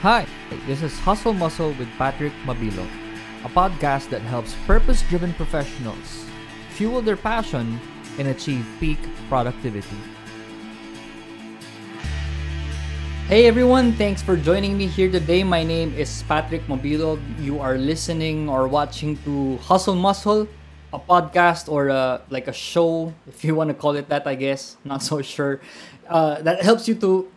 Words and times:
Hi, 0.00 0.24
this 0.64 0.80
is 0.80 0.98
Hustle 1.00 1.34
Muscle 1.34 1.76
with 1.76 1.86
Patrick 2.00 2.32
Mabilog, 2.48 2.88
a 3.44 3.52
podcast 3.52 4.08
that 4.08 4.22
helps 4.22 4.56
purpose 4.64 5.04
driven 5.12 5.34
professionals 5.34 6.24
fuel 6.70 7.02
their 7.02 7.20
passion 7.20 7.78
and 8.16 8.28
achieve 8.28 8.64
peak 8.80 8.96
productivity. 9.28 10.00
Hey 13.28 13.44
everyone, 13.44 13.92
thanks 13.92 14.22
for 14.22 14.38
joining 14.40 14.78
me 14.78 14.86
here 14.86 15.12
today. 15.12 15.44
My 15.44 15.62
name 15.62 15.92
is 15.92 16.24
Patrick 16.24 16.64
Mabilog. 16.64 17.20
You 17.36 17.60
are 17.60 17.76
listening 17.76 18.48
or 18.48 18.68
watching 18.68 19.20
to 19.28 19.58
Hustle 19.58 20.00
Muscle, 20.00 20.48
a 20.94 20.98
podcast 20.98 21.68
or 21.68 21.88
a, 21.88 22.22
like 22.30 22.48
a 22.48 22.56
show, 22.56 23.12
if 23.28 23.44
you 23.44 23.54
want 23.54 23.68
to 23.68 23.74
call 23.74 23.94
it 23.96 24.08
that, 24.08 24.26
I 24.26 24.34
guess. 24.34 24.78
Not 24.82 25.02
so 25.02 25.20
sure. 25.20 25.60
Uh, 26.08 26.40
that 26.40 26.62
helps 26.62 26.88
you 26.88 26.94
to 27.04 27.28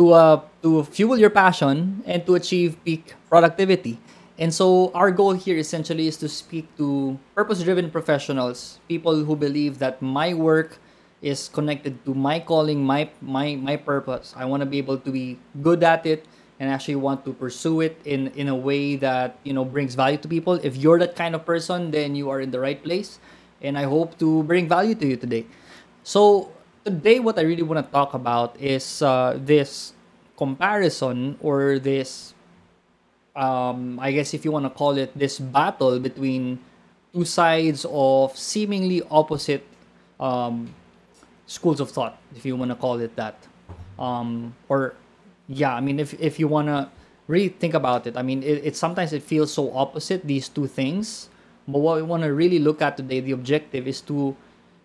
to 0.00 0.16
uh, 0.16 0.40
to 0.64 0.80
fuel 0.88 1.20
your 1.20 1.28
passion 1.28 2.00
and 2.08 2.24
to 2.24 2.32
achieve 2.40 2.80
peak 2.88 3.12
productivity. 3.28 4.00
And 4.40 4.48
so 4.48 4.88
our 4.96 5.12
goal 5.12 5.36
here 5.36 5.60
essentially 5.60 6.08
is 6.08 6.16
to 6.24 6.28
speak 6.28 6.64
to 6.80 7.20
purpose-driven 7.36 7.92
professionals, 7.92 8.80
people 8.88 9.28
who 9.28 9.36
believe 9.36 9.76
that 9.84 10.00
my 10.00 10.32
work 10.32 10.80
is 11.20 11.52
connected 11.52 12.00
to 12.08 12.16
my 12.16 12.40
calling, 12.40 12.80
my 12.80 13.12
my 13.20 13.52
my 13.60 13.76
purpose. 13.76 14.32
I 14.32 14.48
want 14.48 14.64
to 14.64 14.68
be 14.68 14.80
able 14.80 14.96
to 14.96 15.10
be 15.12 15.36
good 15.60 15.84
at 15.84 16.08
it 16.08 16.24
and 16.56 16.72
actually 16.72 16.96
want 16.96 17.28
to 17.28 17.36
pursue 17.36 17.84
it 17.84 18.00
in 18.08 18.32
in 18.32 18.48
a 18.48 18.56
way 18.56 18.96
that, 18.96 19.36
you 19.44 19.52
know, 19.52 19.68
brings 19.68 19.92
value 19.92 20.16
to 20.24 20.28
people. 20.28 20.56
If 20.64 20.80
you're 20.80 20.96
that 21.04 21.12
kind 21.12 21.36
of 21.36 21.44
person, 21.44 21.92
then 21.92 22.16
you 22.16 22.32
are 22.32 22.40
in 22.40 22.48
the 22.48 22.60
right 22.64 22.80
place 22.80 23.20
and 23.60 23.76
I 23.76 23.84
hope 23.84 24.16
to 24.24 24.40
bring 24.48 24.64
value 24.64 24.96
to 24.96 25.04
you 25.04 25.20
today. 25.20 25.44
So, 26.00 26.48
today 26.84 27.20
what 27.20 27.38
I 27.38 27.42
really 27.42 27.62
want 27.62 27.84
to 27.84 27.92
talk 27.92 28.14
about 28.14 28.56
is 28.60 29.02
uh, 29.02 29.38
this 29.38 29.92
comparison 30.36 31.36
or 31.40 31.78
this 31.78 32.34
um, 33.36 33.98
I 34.00 34.12
guess 34.12 34.34
if 34.34 34.44
you 34.44 34.52
want 34.52 34.64
to 34.64 34.70
call 34.70 34.96
it 34.98 35.16
this 35.16 35.38
battle 35.38 35.98
between 36.00 36.58
two 37.12 37.24
sides 37.24 37.86
of 37.88 38.36
seemingly 38.36 39.02
opposite 39.10 39.64
um, 40.18 40.74
schools 41.46 41.80
of 41.80 41.90
thought, 41.90 42.18
if 42.36 42.44
you 42.44 42.56
want 42.56 42.70
to 42.70 42.74
call 42.74 42.98
it 43.00 43.14
that. 43.16 43.36
Um, 43.98 44.54
or 44.68 44.94
yeah, 45.48 45.74
I 45.74 45.80
mean, 45.80 46.00
if 46.00 46.14
if 46.20 46.38
you 46.38 46.48
want 46.48 46.68
to 46.68 46.88
really 47.28 47.48
think 47.50 47.74
about 47.74 48.06
it, 48.06 48.16
I 48.16 48.22
mean, 48.22 48.42
it, 48.42 48.64
it 48.64 48.76
sometimes 48.76 49.12
it 49.12 49.22
feels 49.22 49.52
so 49.52 49.72
opposite 49.74 50.26
these 50.26 50.48
two 50.48 50.66
things. 50.66 51.28
But 51.68 51.78
what 51.80 51.96
we 51.96 52.02
want 52.02 52.22
to 52.24 52.32
really 52.32 52.58
look 52.58 52.82
at 52.82 52.96
today, 52.96 53.20
the 53.20 53.32
objective 53.32 53.86
is 53.86 54.00
to 54.02 54.34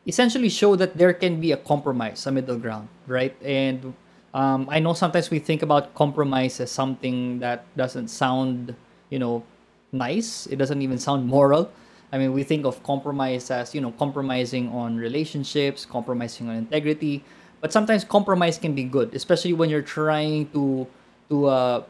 essentially 0.07 0.49
show 0.49 0.75
that 0.75 0.97
there 0.97 1.13
can 1.13 1.39
be 1.41 1.51
a 1.51 1.57
compromise, 1.57 2.25
a 2.27 2.31
middle 2.31 2.57
ground, 2.57 2.87
right? 3.07 3.35
And 3.41 3.93
um, 4.33 4.67
I 4.69 4.79
know 4.79 4.93
sometimes 4.93 5.29
we 5.29 5.39
think 5.39 5.61
about 5.61 5.93
compromise 5.95 6.59
as 6.59 6.71
something 6.71 7.39
that 7.39 7.65
doesn't 7.75 8.09
sound, 8.09 8.75
you 9.09 9.19
know, 9.19 9.43
nice. 9.91 10.45
It 10.47 10.57
doesn't 10.57 10.81
even 10.81 10.97
sound 10.97 11.25
moral. 11.25 11.71
I 12.11 12.17
mean, 12.17 12.33
we 12.33 12.43
think 12.43 12.65
of 12.65 12.83
compromise 12.83 13.49
as, 13.49 13.73
you 13.73 13.81
know, 13.81 13.91
compromising 13.91 14.69
on 14.69 14.97
relationships, 14.97 15.85
compromising 15.85 16.49
on 16.49 16.55
integrity. 16.55 17.23
But 17.61 17.73
sometimes 17.73 18.03
compromise 18.03 18.57
can 18.57 18.75
be 18.75 18.83
good, 18.83 19.15
especially 19.15 19.53
when 19.53 19.69
you're 19.69 19.81
trying 19.81 20.49
to 20.51 20.85
to 21.29 21.45
uh, 21.47 21.83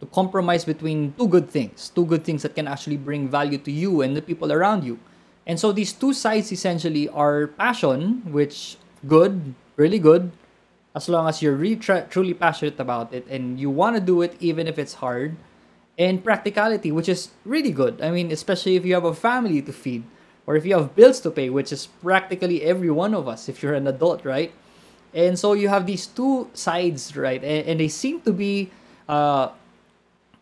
to 0.00 0.06
compromise 0.12 0.66
between 0.66 1.14
two 1.16 1.26
good 1.26 1.48
things, 1.48 1.88
two 1.94 2.04
good 2.04 2.24
things 2.24 2.42
that 2.42 2.54
can 2.54 2.68
actually 2.68 2.98
bring 2.98 3.28
value 3.28 3.56
to 3.58 3.72
you 3.72 4.02
and 4.02 4.14
the 4.14 4.20
people 4.20 4.52
around 4.52 4.84
you. 4.84 4.98
And 5.46 5.58
so 5.58 5.72
these 5.72 5.92
two 5.92 6.12
sides 6.12 6.52
essentially 6.52 7.08
are 7.08 7.48
passion, 7.48 8.22
which 8.30 8.76
good, 9.06 9.54
really 9.76 9.98
good, 9.98 10.30
as 10.94 11.08
long 11.08 11.28
as 11.28 11.42
you're 11.42 11.56
really 11.56 11.76
truly 11.76 12.34
passionate 12.34 12.78
about 12.78 13.12
it 13.12 13.26
and 13.28 13.58
you 13.58 13.70
want 13.70 13.96
to 13.96 14.00
do 14.00 14.22
it 14.22 14.36
even 14.40 14.66
if 14.66 14.78
it's 14.78 14.94
hard, 14.94 15.36
and 15.98 16.22
practicality, 16.24 16.92
which 16.92 17.08
is 17.08 17.30
really 17.44 17.70
good. 17.70 18.00
I 18.00 18.10
mean, 18.10 18.30
especially 18.30 18.76
if 18.76 18.84
you 18.84 18.94
have 18.94 19.04
a 19.04 19.14
family 19.14 19.60
to 19.62 19.72
feed 19.72 20.04
or 20.46 20.56
if 20.56 20.64
you 20.64 20.74
have 20.74 20.94
bills 20.94 21.20
to 21.20 21.30
pay, 21.30 21.50
which 21.50 21.72
is 21.72 21.86
practically 22.02 22.62
every 22.62 22.90
one 22.90 23.14
of 23.14 23.28
us 23.28 23.48
if 23.48 23.62
you're 23.62 23.74
an 23.74 23.86
adult, 23.86 24.24
right? 24.24 24.52
And 25.14 25.38
so 25.38 25.52
you 25.52 25.68
have 25.68 25.86
these 25.86 26.06
two 26.06 26.48
sides, 26.54 27.16
right? 27.16 27.42
And, 27.42 27.66
and 27.68 27.80
they 27.80 27.88
seem 27.88 28.20
to 28.22 28.32
be 28.32 28.70
uh, 29.08 29.50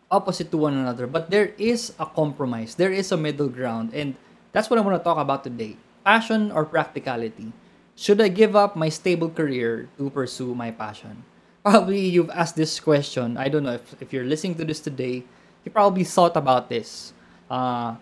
opposite 0.09 0.51
to 0.51 0.57
one 0.57 0.73
another, 0.73 1.07
but 1.07 1.29
there 1.29 1.53
is 1.57 1.93
a 1.99 2.05
compromise, 2.05 2.75
there 2.75 2.91
is 2.91 3.11
a 3.11 3.17
middle 3.17 3.49
ground, 3.49 3.93
and 3.93 4.15
that's 4.51 4.69
what 4.69 4.79
I 4.79 4.81
want 4.81 4.99
to 4.99 5.03
talk 5.03 5.17
about 5.17 5.43
today 5.43 5.77
passion 6.03 6.51
or 6.51 6.65
practicality. 6.65 7.53
Should 7.95 8.21
I 8.21 8.29
give 8.29 8.55
up 8.55 8.75
my 8.75 8.89
stable 8.89 9.29
career 9.29 9.87
to 9.97 10.09
pursue 10.09 10.55
my 10.55 10.71
passion? 10.71 11.23
Probably 11.63 12.01
you've 12.09 12.31
asked 12.31 12.55
this 12.55 12.79
question. 12.79 13.37
I 13.37 13.49
don't 13.49 13.63
know 13.63 13.77
if, 13.77 14.01
if 14.01 14.11
you're 14.11 14.25
listening 14.25 14.55
to 14.55 14.65
this 14.65 14.79
today, 14.79 15.23
you 15.63 15.69
probably 15.69 16.03
thought 16.03 16.35
about 16.35 16.69
this. 16.69 17.13
Uh, 17.49 17.95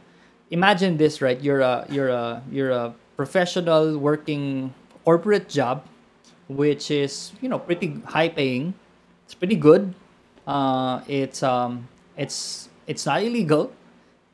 imagine 0.50 0.96
this, 0.96 1.22
right? 1.22 1.40
You're 1.42 1.60
a 1.60 1.86
you're 1.90 2.08
a 2.08 2.42
you're 2.52 2.72
a 2.72 2.96
professional 3.18 4.00
working 4.00 4.74
corporate 5.04 5.50
job, 5.50 5.84
which 6.48 6.90
is 6.90 7.34
you 7.42 7.50
know 7.50 7.60
pretty 7.60 8.00
high 8.08 8.30
paying. 8.30 8.74
It's 9.26 9.36
pretty 9.36 9.60
good. 9.60 9.94
Uh, 10.48 11.02
it's 11.12 11.44
um 11.44 11.90
it's 12.16 12.70
it's 12.88 13.06
not 13.06 13.22
illegal 13.22 13.76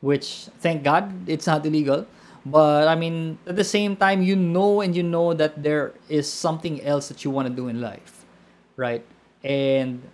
which 0.05 0.53
thank 0.61 0.85
God 0.85 1.09
it's 1.25 1.49
not 1.49 1.65
illegal. 1.65 2.05
But 2.45 2.87
I 2.87 2.93
mean, 2.93 3.41
at 3.49 3.57
the 3.57 3.65
same 3.65 3.97
time, 3.97 4.21
you 4.21 4.37
know 4.37 4.85
and 4.85 4.93
you 4.93 5.01
know 5.01 5.33
that 5.33 5.65
there 5.65 5.97
is 6.07 6.29
something 6.29 6.77
else 6.85 7.09
that 7.09 7.25
you 7.25 7.33
want 7.33 7.49
to 7.49 7.53
do 7.53 7.67
in 7.67 7.81
life, 7.81 8.21
right? 8.77 9.01
And 9.41 10.05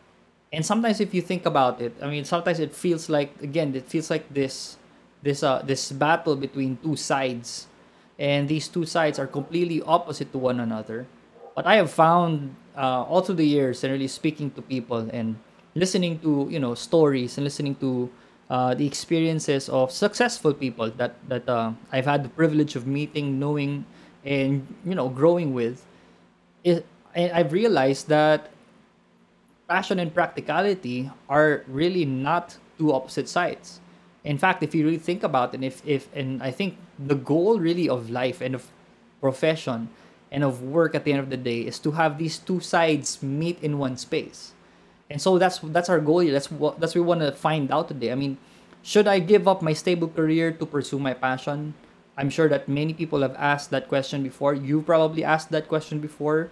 and 0.55 0.63
sometimes 0.63 1.03
if 1.03 1.11
you 1.13 1.19
think 1.21 1.45
about 1.45 1.83
it, 1.83 1.91
I 1.99 2.07
mean, 2.07 2.23
sometimes 2.23 2.63
it 2.63 2.71
feels 2.71 3.11
like 3.11 3.35
again, 3.43 3.75
it 3.75 3.83
feels 3.91 4.07
like 4.07 4.31
this 4.31 4.79
this 5.27 5.43
uh 5.43 5.59
this 5.59 5.91
battle 5.91 6.39
between 6.39 6.79
two 6.79 6.95
sides, 6.95 7.67
and 8.15 8.47
these 8.47 8.71
two 8.71 8.87
sides 8.87 9.19
are 9.19 9.27
completely 9.27 9.83
opposite 9.83 10.31
to 10.31 10.39
one 10.39 10.63
another. 10.63 11.03
But 11.51 11.67
I 11.67 11.75
have 11.75 11.91
found 11.91 12.55
uh, 12.79 13.03
all 13.03 13.19
through 13.27 13.43
the 13.43 13.47
years, 13.47 13.83
and 13.83 13.91
really 13.91 14.07
speaking 14.07 14.55
to 14.55 14.63
people 14.63 15.03
and 15.11 15.35
listening 15.75 16.23
to 16.23 16.47
you 16.47 16.63
know 16.63 16.79
stories 16.79 17.35
and 17.35 17.43
listening 17.43 17.75
to 17.83 18.07
uh, 18.51 18.75
the 18.75 18.85
experiences 18.85 19.69
of 19.69 19.95
successful 19.95 20.53
people 20.53 20.91
that 20.99 21.15
that 21.31 21.47
uh, 21.47 21.71
I've 21.87 22.03
had 22.03 22.27
the 22.27 22.33
privilege 22.35 22.75
of 22.75 22.83
meeting, 22.83 23.39
knowing, 23.39 23.87
and 24.27 24.67
you 24.83 24.93
know 24.93 25.07
growing 25.07 25.55
with, 25.55 25.87
it, 26.67 26.85
I've 27.15 27.55
realized 27.55 28.11
that 28.11 28.51
passion 29.71 30.03
and 30.03 30.13
practicality 30.13 31.09
are 31.31 31.63
really 31.65 32.03
not 32.03 32.59
two 32.77 32.91
opposite 32.91 33.31
sides. 33.31 33.79
In 34.27 34.37
fact, 34.37 34.61
if 34.61 34.75
you 34.75 34.83
really 34.83 34.99
think 34.99 35.23
about 35.23 35.55
it, 35.55 35.63
and 35.63 35.63
if 35.63 35.79
if 35.87 36.11
and 36.11 36.43
I 36.43 36.51
think 36.51 36.75
the 36.99 37.15
goal 37.15 37.55
really 37.55 37.87
of 37.87 38.11
life 38.11 38.43
and 38.43 38.51
of 38.53 38.67
profession 39.23 39.87
and 40.27 40.43
of 40.43 40.59
work 40.59 40.91
at 40.91 41.07
the 41.07 41.15
end 41.15 41.23
of 41.23 41.31
the 41.31 41.39
day 41.39 41.63
is 41.63 41.79
to 41.87 41.95
have 41.95 42.19
these 42.19 42.35
two 42.35 42.59
sides 42.59 43.23
meet 43.23 43.63
in 43.63 43.79
one 43.79 43.95
space 43.95 44.51
and 45.11 45.19
so 45.21 45.35
that's 45.37 45.59
that's 45.75 45.91
our 45.91 45.99
goal 45.99 46.23
here. 46.23 46.31
That's 46.31 46.49
what 46.49 46.79
that's 46.79 46.95
what 46.95 47.03
we 47.03 47.07
want 47.07 47.19
to 47.19 47.35
find 47.35 47.67
out 47.67 47.91
today. 47.91 48.11
I 48.11 48.15
mean, 48.15 48.39
should 48.79 49.11
I 49.11 49.19
give 49.19 49.43
up 49.43 49.61
my 49.61 49.75
stable 49.75 50.07
career 50.07 50.55
to 50.55 50.65
pursue 50.65 50.99
my 50.99 51.13
passion? 51.13 51.75
I'm 52.15 52.31
sure 52.31 52.47
that 52.47 52.71
many 52.71 52.95
people 52.95 53.19
have 53.21 53.35
asked 53.35 53.75
that 53.75 53.91
question 53.91 54.23
before. 54.23 54.55
You 54.55 54.81
probably 54.81 55.23
asked 55.23 55.51
that 55.51 55.67
question 55.67 55.99
before. 55.99 56.49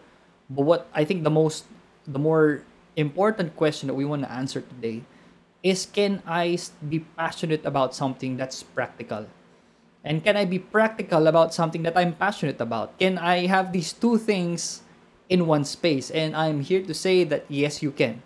But 0.52 0.68
what 0.68 0.92
I 0.92 1.08
think 1.08 1.24
the 1.24 1.32
most 1.32 1.72
the 2.04 2.20
more 2.20 2.68
important 3.00 3.56
question 3.56 3.88
that 3.88 3.96
we 3.96 4.04
want 4.04 4.28
to 4.28 4.32
answer 4.32 4.60
today 4.60 5.08
is 5.64 5.88
can 5.88 6.20
I 6.28 6.60
be 6.84 7.08
passionate 7.16 7.64
about 7.64 7.96
something 7.96 8.36
that's 8.36 8.60
practical? 8.64 9.32
And 10.04 10.24
can 10.24 10.36
I 10.36 10.44
be 10.44 10.60
practical 10.60 11.28
about 11.28 11.54
something 11.54 11.84
that 11.84 11.96
I'm 11.96 12.16
passionate 12.16 12.60
about? 12.60 13.00
Can 13.00 13.20
I 13.20 13.48
have 13.48 13.72
these 13.72 13.92
two 13.92 14.18
things 14.18 14.84
in 15.28 15.48
one 15.48 15.64
space? 15.64 16.12
And 16.12 16.36
I'm 16.36 16.64
here 16.64 16.84
to 16.84 16.94
say 16.96 17.24
that 17.24 17.44
yes, 17.48 17.84
you 17.84 17.92
can. 17.92 18.24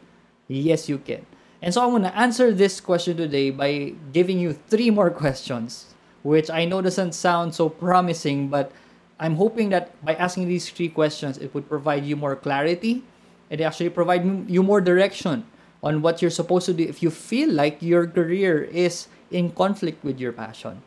Yes, 0.48 0.90
you 0.90 0.98
can. 0.98 1.25
And 1.62 1.74
so 1.74 1.81
I'm 1.81 1.92
going 1.92 2.04
to 2.04 2.16
answer 2.18 2.51
this 2.51 2.81
question 2.81 3.16
today 3.16 3.50
by 3.50 3.94
giving 4.12 4.40
you 4.40 4.54
three 4.54 4.90
more 4.90 5.10
questions, 5.10 5.95
which 6.22 6.50
I 6.50 6.66
know 6.66 6.81
doesn't 6.81 7.13
sound 7.13 7.56
so 7.56 7.69
promising, 7.69 8.50
but 8.50 8.72
I'm 9.19 9.36
hoping 9.36 9.69
that 9.69 9.95
by 10.04 10.16
asking 10.16 10.48
these 10.50 10.69
three 10.69 10.90
questions, 10.90 11.38
it 11.38 11.54
would 11.54 11.69
provide 11.69 12.04
you 12.04 12.18
more 12.18 12.36
clarity 12.36 13.04
and 13.50 13.62
actually 13.62 13.90
provide 13.90 14.50
you 14.50 14.62
more 14.63 14.81
direction 14.81 15.45
on 15.81 16.01
what 16.01 16.22
you're 16.22 16.31
supposed 16.31 16.66
to 16.66 16.74
do 16.74 16.84
if 16.84 17.04
you 17.04 17.10
feel 17.10 17.51
like 17.51 17.81
your 17.81 18.07
career 18.07 18.63
is 18.63 19.07
in 19.31 19.51
conflict 19.51 20.04
with 20.04 20.19
your 20.19 20.31
passion. 20.31 20.81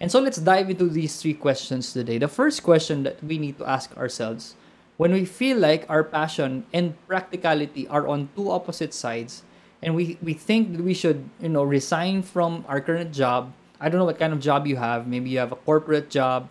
And 0.00 0.12
so 0.12 0.20
let's 0.20 0.38
dive 0.38 0.70
into 0.70 0.88
these 0.88 1.20
three 1.20 1.34
questions 1.34 1.92
today. 1.92 2.18
The 2.18 2.28
first 2.28 2.62
question 2.62 3.02
that 3.02 3.22
we 3.22 3.38
need 3.38 3.58
to 3.58 3.68
ask 3.68 3.96
ourselves 3.96 4.54
when 4.98 5.12
we 5.12 5.24
feel 5.24 5.56
like 5.56 5.86
our 5.88 6.04
passion 6.04 6.66
and 6.74 6.94
practicality 7.06 7.88
are 7.88 8.06
on 8.06 8.28
two 8.36 8.50
opposite 8.50 8.92
sides 8.92 9.42
and 9.80 9.94
we, 9.94 10.18
we 10.20 10.34
think 10.34 10.76
that 10.76 10.82
we 10.82 10.92
should 10.92 11.30
you 11.40 11.48
know 11.48 11.62
resign 11.62 12.22
from 12.22 12.64
our 12.68 12.80
current 12.80 13.14
job. 13.14 13.52
I 13.80 13.88
don't 13.88 13.98
know 13.98 14.04
what 14.04 14.18
kind 14.18 14.32
of 14.32 14.40
job 14.40 14.66
you 14.66 14.76
have. 14.76 15.06
Maybe 15.06 15.30
you 15.30 15.38
have 15.38 15.52
a 15.52 15.56
corporate 15.56 16.10
job. 16.10 16.50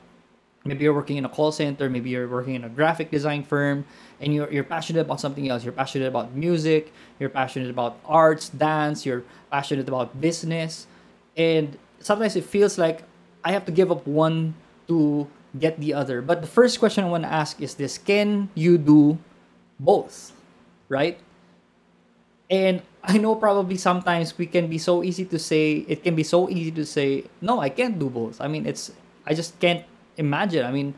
Maybe 0.64 0.84
you're 0.84 0.94
working 0.94 1.18
in 1.18 1.26
a 1.26 1.30
call 1.30 1.52
center. 1.52 1.90
Maybe 1.90 2.10
you're 2.10 2.28
working 2.28 2.56
in 2.56 2.64
a 2.64 2.70
graphic 2.70 3.12
design 3.12 3.44
firm 3.44 3.86
and 4.20 4.34
you're, 4.34 4.52
you're 4.52 4.64
passionate 4.64 5.02
about 5.02 5.20
something 5.20 5.48
else. 5.50 5.64
You're 5.64 5.74
passionate 5.74 6.08
about 6.08 6.34
music. 6.34 6.92
You're 7.20 7.30
passionate 7.30 7.70
about 7.70 8.00
arts 8.06 8.50
dance. 8.50 9.06
You're 9.06 9.24
passionate 9.52 9.88
about 9.88 10.20
business. 10.20 10.88
And 11.36 11.78
sometimes 12.00 12.36
it 12.36 12.46
feels 12.46 12.78
like 12.78 13.04
i 13.44 13.52
have 13.52 13.66
to 13.66 13.72
give 13.72 13.92
up 13.92 14.06
one 14.06 14.54
to 14.88 15.28
get 15.60 15.80
the 15.80 15.94
other. 15.94 16.22
But 16.22 16.42
the 16.42 16.48
first 16.48 16.80
question 16.80 17.04
i 17.04 17.10
want 17.10 17.24
to 17.24 17.32
ask 17.32 17.62
is 17.62 17.76
this 17.76 17.98
can 17.98 18.50
you 18.56 18.78
do 18.78 19.18
both 19.80 20.34
right? 20.90 21.20
And 22.50 22.82
i 23.04 23.18
know 23.18 23.36
probably 23.36 23.78
sometimes 23.78 24.38
we 24.38 24.48
can 24.48 24.68
be 24.68 24.78
so 24.78 25.04
easy 25.04 25.24
to 25.26 25.40
say 25.40 25.86
it 25.88 26.04
can 26.04 26.16
be 26.16 26.24
so 26.24 26.50
easy 26.50 26.72
to 26.72 26.86
say 26.86 27.24
no 27.40 27.60
i 27.60 27.70
can't 27.70 28.00
do 28.00 28.10
both. 28.10 28.40
I 28.40 28.48
mean 28.48 28.66
it's 28.66 28.92
i 29.26 29.34
just 29.34 29.60
can't 29.60 29.84
imagine. 30.16 30.66
I 30.66 30.72
mean 30.72 30.94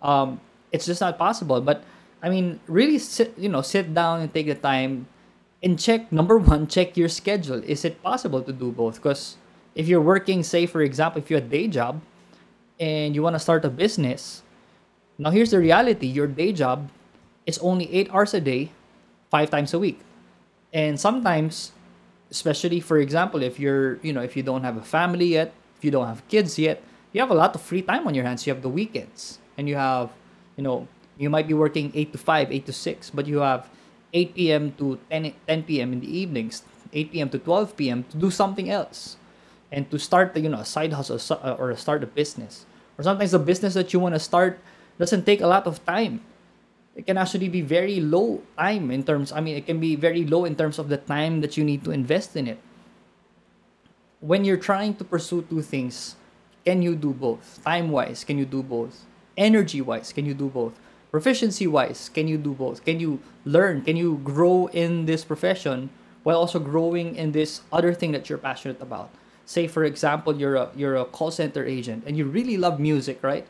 um, 0.00 0.40
it's 0.70 0.86
just 0.86 1.00
not 1.00 1.18
possible. 1.18 1.60
But 1.60 1.82
i 2.22 2.30
mean 2.30 2.60
really 2.66 2.98
sit 2.98 3.34
you 3.36 3.48
know 3.48 3.62
sit 3.62 3.94
down 3.94 4.22
and 4.22 4.32
take 4.32 4.46
the 4.46 4.54
time 4.54 5.06
and 5.62 5.78
check 5.78 6.10
number 6.10 6.38
one 6.52 6.66
check 6.66 6.96
your 6.96 7.08
schedule. 7.08 7.62
Is 7.66 7.84
it 7.84 8.02
possible 8.02 8.42
to 8.42 8.52
do 8.52 8.70
both? 8.70 9.02
Because 9.02 9.36
if 9.74 9.88
you're 9.88 10.04
working 10.04 10.42
say 10.42 10.66
for 10.66 10.82
example 10.82 11.20
if 11.20 11.30
you 11.30 11.36
have 11.36 11.46
a 11.46 11.48
day 11.48 11.66
job 11.66 12.00
and 12.82 13.14
you 13.14 13.22
want 13.22 13.38
to 13.38 13.38
start 13.38 13.62
a 13.64 13.70
business 13.70 14.42
now 15.22 15.30
here's 15.30 15.54
the 15.54 15.62
reality 15.62 16.10
your 16.10 16.26
day 16.26 16.50
job 16.50 16.90
is 17.46 17.58
only 17.58 17.86
eight 17.94 18.10
hours 18.10 18.34
a 18.34 18.40
day 18.40 18.74
five 19.30 19.50
times 19.50 19.72
a 19.72 19.78
week. 19.78 20.00
And 20.72 20.98
sometimes 20.98 21.72
especially 22.30 22.80
for 22.80 22.98
example 22.98 23.42
if 23.42 23.60
you're 23.60 24.00
you 24.00 24.12
know 24.12 24.22
if 24.22 24.36
you 24.36 24.42
don't 24.42 24.64
have 24.64 24.76
a 24.76 24.82
family 24.84 25.36
yet 25.36 25.52
if 25.76 25.84
you 25.84 25.90
don't 25.90 26.08
have 26.08 26.26
kids 26.28 26.58
yet 26.58 26.82
you 27.12 27.20
have 27.20 27.30
a 27.30 27.36
lot 27.36 27.54
of 27.54 27.60
free 27.60 27.82
time 27.82 28.06
on 28.06 28.14
your 28.14 28.24
hands. 28.24 28.46
You 28.46 28.54
have 28.54 28.62
the 28.62 28.72
weekends 28.72 29.38
and 29.56 29.68
you 29.68 29.76
have 29.76 30.10
you 30.56 30.64
know 30.64 30.88
you 31.18 31.28
might 31.28 31.46
be 31.46 31.54
working 31.54 31.92
8 31.94 32.12
to 32.12 32.18
5 32.18 32.52
8 32.52 32.66
to 32.66 32.72
6 32.72 33.10
but 33.10 33.26
you 33.26 33.44
have 33.44 33.68
8 34.12 34.34
p.m 34.34 34.72
to 34.80 34.98
10, 35.10 35.34
10 35.46 35.62
p.m 35.64 35.92
in 35.92 36.00
the 36.00 36.08
evenings 36.08 36.64
8 36.92 37.12
p.m 37.12 37.28
to 37.28 37.38
12 37.38 37.76
p.m 37.76 38.04
to 38.04 38.16
do 38.16 38.30
something 38.30 38.70
else 38.70 39.16
and 39.70 39.90
to 39.90 39.98
start 39.98 40.32
the 40.32 40.40
you 40.40 40.48
know 40.48 40.60
a 40.60 40.64
side 40.64 40.92
hustle 40.92 41.20
uh, 41.44 41.56
or 41.60 41.76
start 41.76 42.02
a 42.02 42.06
business 42.06 42.64
or 42.98 43.04
sometimes 43.04 43.30
the 43.32 43.38
business 43.38 43.74
that 43.74 43.92
you 43.92 44.00
want 44.00 44.14
to 44.14 44.20
start 44.20 44.58
doesn't 44.98 45.24
take 45.24 45.40
a 45.40 45.46
lot 45.46 45.66
of 45.66 45.84
time. 45.84 46.20
It 46.94 47.06
can 47.06 47.16
actually 47.16 47.48
be 47.48 47.62
very 47.62 48.00
low 48.00 48.42
time 48.58 48.90
in 48.90 49.02
terms 49.02 49.32
i 49.32 49.40
mean 49.40 49.56
it 49.56 49.64
can 49.64 49.80
be 49.80 49.96
very 49.96 50.24
low 50.28 50.44
in 50.44 50.54
terms 50.54 50.78
of 50.78 50.88
the 50.92 50.98
time 50.98 51.40
that 51.40 51.56
you 51.56 51.64
need 51.64 51.84
to 51.84 51.90
invest 51.90 52.36
in 52.36 52.46
it. 52.46 52.58
When 54.20 54.44
you're 54.44 54.60
trying 54.60 54.94
to 54.96 55.04
pursue 55.04 55.42
two 55.42 55.62
things 55.62 56.16
can 56.64 56.82
you 56.82 56.94
do 56.94 57.12
both? 57.12 57.58
Time 57.64 57.90
wise 57.90 58.24
can 58.24 58.38
you 58.38 58.44
do 58.44 58.62
both? 58.62 59.04
Energy 59.36 59.80
wise 59.80 60.12
can 60.12 60.26
you 60.26 60.34
do 60.34 60.48
both? 60.48 60.78
Proficiency 61.10 61.66
wise 61.66 62.10
can 62.12 62.28
you 62.28 62.36
do 62.36 62.52
both? 62.52 62.84
Can 62.84 63.00
you 63.00 63.20
learn? 63.44 63.82
Can 63.82 63.96
you 63.96 64.20
grow 64.22 64.68
in 64.72 65.06
this 65.06 65.24
profession 65.24 65.90
while 66.22 66.36
also 66.36 66.60
growing 66.60 67.16
in 67.16 67.32
this 67.32 67.62
other 67.72 67.92
thing 67.92 68.12
that 68.12 68.28
you're 68.28 68.38
passionate 68.38 68.80
about 68.80 69.10
say 69.44 69.66
for 69.66 69.84
example 69.84 70.34
you're 70.36 70.56
a 70.56 70.70
you're 70.76 70.96
a 70.96 71.04
call 71.04 71.30
center 71.30 71.64
agent 71.64 72.04
and 72.06 72.16
you 72.16 72.24
really 72.24 72.56
love 72.56 72.80
music 72.80 73.18
right? 73.22 73.46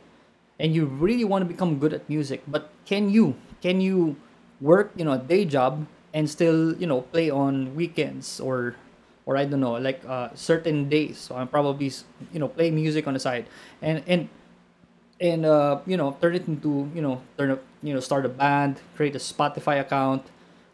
And 0.58 0.74
you 0.74 0.86
really 0.86 1.24
want 1.24 1.42
to 1.42 1.48
become 1.48 1.78
good 1.78 1.92
at 1.92 2.08
music 2.08 2.42
but 2.46 2.70
can 2.86 3.10
you 3.10 3.36
can 3.60 3.80
you 3.80 4.16
work 4.60 4.92
you 4.96 5.04
know 5.04 5.12
a 5.12 5.18
day 5.18 5.44
job 5.44 5.86
and 6.14 6.28
still 6.28 6.74
you 6.76 6.86
know 6.86 7.02
play 7.12 7.30
on 7.30 7.74
weekends 7.74 8.40
or 8.40 8.76
or 9.24 9.36
I 9.36 9.44
don't 9.44 9.60
know 9.60 9.74
like 9.78 10.02
uh, 10.06 10.30
certain 10.34 10.88
days? 10.88 11.18
So 11.18 11.36
I'm 11.36 11.48
probably 11.48 11.90
you 12.32 12.38
know 12.40 12.48
play 12.48 12.70
music 12.70 13.06
on 13.06 13.14
the 13.14 13.20
side 13.20 13.46
and 13.80 14.02
and 14.06 14.28
and 15.20 15.46
uh, 15.46 15.80
you 15.86 15.96
know 15.96 16.16
turn 16.20 16.34
it 16.34 16.46
into 16.48 16.90
you 16.94 17.02
know 17.02 17.22
turn 17.38 17.50
up 17.52 17.62
you 17.82 17.94
know 17.94 18.00
start 18.00 18.26
a 18.26 18.28
band 18.28 18.80
create 18.96 19.14
a 19.14 19.22
Spotify 19.22 19.80
account 19.80 20.26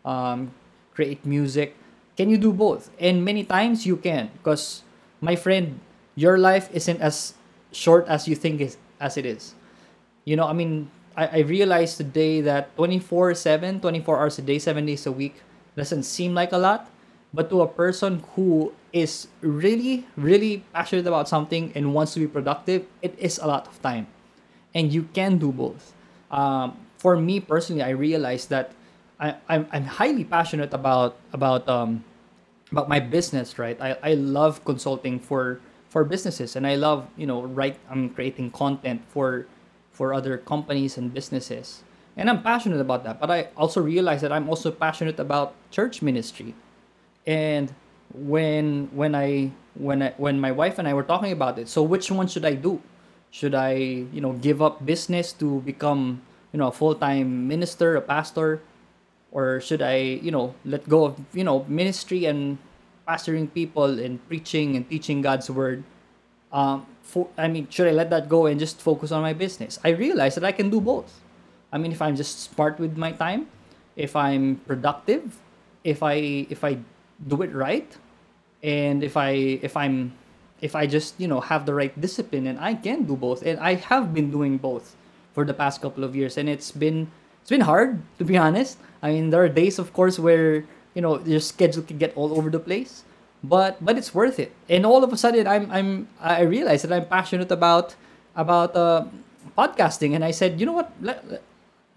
um, 0.04 0.50
create 0.94 1.24
music. 1.24 1.76
Can 2.16 2.30
you 2.30 2.38
do 2.38 2.52
both? 2.52 2.90
And 2.98 3.24
many 3.24 3.44
times 3.44 3.86
you 3.86 3.96
can 3.96 4.30
because 4.42 4.82
my 5.20 5.36
friend 5.36 5.80
your 6.14 6.38
life 6.38 6.68
isn't 6.72 7.00
as 7.00 7.34
short 7.72 8.06
as 8.08 8.26
you 8.26 8.34
think 8.34 8.60
is 8.60 8.76
as 9.00 9.16
it 9.16 9.26
is 9.26 9.54
you 10.28 10.36
know, 10.36 10.44
I 10.44 10.52
mean, 10.52 10.90
I, 11.16 11.26
I 11.26 11.38
realized 11.48 11.96
today 11.96 12.42
that 12.42 12.76
24 12.76 13.32
7, 13.34 13.80
24 13.80 14.20
hours 14.20 14.38
a 14.38 14.42
day, 14.42 14.58
seven 14.58 14.84
days 14.84 15.06
a 15.06 15.12
week 15.12 15.40
doesn't 15.74 16.02
seem 16.02 16.34
like 16.34 16.52
a 16.52 16.58
lot. 16.60 16.90
But 17.32 17.48
to 17.48 17.62
a 17.62 17.66
person 17.66 18.22
who 18.36 18.72
is 18.92 19.28
really, 19.40 20.06
really 20.16 20.64
passionate 20.74 21.06
about 21.06 21.28
something 21.28 21.72
and 21.74 21.94
wants 21.94 22.12
to 22.12 22.20
be 22.20 22.28
productive, 22.28 22.84
it 23.00 23.16
is 23.18 23.38
a 23.38 23.46
lot 23.46 23.66
of 23.66 23.80
time. 23.80 24.06
And 24.74 24.92
you 24.92 25.08
can 25.16 25.38
do 25.38 25.50
both. 25.50 25.94
Um, 26.30 26.76
for 26.98 27.16
me 27.16 27.40
personally, 27.40 27.82
I 27.82 27.96
realized 27.96 28.50
that 28.50 28.72
I, 29.18 29.36
I'm, 29.48 29.66
I'm 29.72 29.84
highly 29.84 30.24
passionate 30.24 30.74
about 30.74 31.16
about 31.32 31.66
um, 31.68 32.04
about 32.70 32.88
my 32.88 33.00
business, 33.00 33.58
right? 33.58 33.80
I, 33.80 33.96
I 34.02 34.14
love 34.14 34.64
consulting 34.64 35.18
for 35.18 35.60
for 35.88 36.04
businesses 36.04 36.54
and 36.54 36.66
I 36.66 36.76
love, 36.76 37.08
you 37.16 37.26
know, 37.26 37.42
write 37.42 37.78
I'm 37.90 38.10
creating 38.10 38.50
content 38.50 39.02
for 39.08 39.46
for 39.92 40.14
other 40.14 40.38
companies 40.38 40.96
and 40.98 41.12
businesses. 41.12 41.82
And 42.16 42.28
I'm 42.28 42.42
passionate 42.42 42.80
about 42.80 43.04
that. 43.04 43.20
But 43.20 43.30
I 43.30 43.48
also 43.56 43.80
realize 43.80 44.20
that 44.22 44.32
I'm 44.32 44.48
also 44.48 44.70
passionate 44.70 45.18
about 45.18 45.54
church 45.70 46.02
ministry. 46.02 46.54
And 47.26 47.72
when 48.12 48.90
when 48.92 49.14
I 49.14 49.52
when 49.74 50.02
I, 50.02 50.14
when 50.16 50.40
my 50.40 50.50
wife 50.50 50.78
and 50.78 50.88
I 50.88 50.94
were 50.94 51.06
talking 51.06 51.32
about 51.32 51.58
it, 51.58 51.68
so 51.68 51.82
which 51.82 52.10
one 52.10 52.26
should 52.26 52.44
I 52.44 52.54
do? 52.54 52.82
Should 53.30 53.54
I, 53.54 53.74
you 54.12 54.20
know, 54.20 54.32
give 54.32 54.60
up 54.60 54.84
business 54.84 55.32
to 55.34 55.60
become, 55.62 56.22
you 56.52 56.58
know, 56.58 56.68
a 56.68 56.72
full-time 56.72 57.46
minister, 57.46 57.94
a 57.94 58.00
pastor, 58.00 58.60
or 59.32 59.60
should 59.60 59.82
I, 59.82 59.96
you 59.96 60.30
know, 60.30 60.54
let 60.64 60.88
go 60.88 61.04
of, 61.06 61.20
you 61.32 61.44
know, 61.44 61.64
ministry 61.68 62.24
and 62.24 62.58
pastoring 63.06 63.52
people 63.52 63.98
and 63.98 64.20
preaching 64.28 64.76
and 64.76 64.88
teaching 64.88 65.22
God's 65.22 65.50
word 65.50 65.84
um, 66.52 66.86
for, 67.02 67.28
I 67.36 67.48
mean, 67.48 67.68
should 67.70 67.88
I 67.88 67.92
let 67.92 68.10
that 68.10 68.28
go 68.28 68.46
and 68.46 68.58
just 68.58 68.80
focus 68.80 69.12
on 69.12 69.22
my 69.22 69.32
business? 69.32 69.78
I 69.84 69.90
realize 69.90 70.34
that 70.34 70.44
I 70.44 70.52
can 70.52 70.70
do 70.70 70.80
both. 70.80 71.20
I 71.72 71.78
mean, 71.78 71.92
if 71.92 72.00
I'm 72.00 72.16
just 72.16 72.40
smart 72.52 72.78
with 72.78 72.96
my 72.96 73.12
time, 73.12 73.48
if 73.96 74.16
I'm 74.16 74.56
productive, 74.66 75.36
if 75.84 76.02
I 76.02 76.46
if 76.48 76.64
I 76.64 76.78
do 77.26 77.42
it 77.42 77.52
right, 77.52 77.88
and 78.62 79.02
if 79.02 79.16
I 79.16 79.60
if 79.60 79.76
I'm 79.76 80.12
if 80.60 80.74
I 80.74 80.86
just 80.86 81.20
you 81.20 81.28
know 81.28 81.40
have 81.40 81.66
the 81.66 81.74
right 81.74 81.92
discipline 82.00 82.46
and 82.46 82.58
I 82.58 82.74
can 82.74 83.04
do 83.04 83.16
both, 83.16 83.42
and 83.42 83.60
I 83.60 83.74
have 83.74 84.14
been 84.14 84.30
doing 84.30 84.56
both 84.56 84.96
for 85.34 85.44
the 85.44 85.52
past 85.52 85.82
couple 85.82 86.04
of 86.04 86.16
years, 86.16 86.38
and 86.38 86.48
it's 86.48 86.72
been 86.72 87.10
it's 87.42 87.50
been 87.50 87.60
hard 87.60 88.00
to 88.18 88.24
be 88.24 88.38
honest. 88.38 88.78
I 89.02 89.12
mean, 89.12 89.30
there 89.30 89.42
are 89.42 89.48
days, 89.48 89.78
of 89.78 89.92
course, 89.92 90.18
where 90.18 90.64
you 90.94 91.02
know 91.02 91.20
your 91.24 91.40
schedule 91.40 91.82
can 91.82 91.98
get 91.98 92.16
all 92.16 92.36
over 92.36 92.50
the 92.50 92.58
place 92.60 93.04
but 93.42 93.82
but 93.84 93.96
it's 93.96 94.14
worth 94.14 94.38
it. 94.38 94.52
And 94.68 94.84
all 94.84 95.04
of 95.04 95.12
a 95.12 95.16
sudden, 95.16 95.46
I'm 95.46 95.70
I'm 95.70 96.08
I 96.20 96.42
realized 96.42 96.84
that 96.84 96.92
I'm 96.92 97.06
passionate 97.06 97.50
about 97.50 97.94
about 98.34 98.74
uh, 98.74 99.04
podcasting, 99.56 100.14
and 100.14 100.24
I 100.24 100.30
said, 100.30 100.60
you 100.60 100.66
know 100.66 100.72
what? 100.72 100.92
Let, 101.00 101.28
let, 101.28 101.42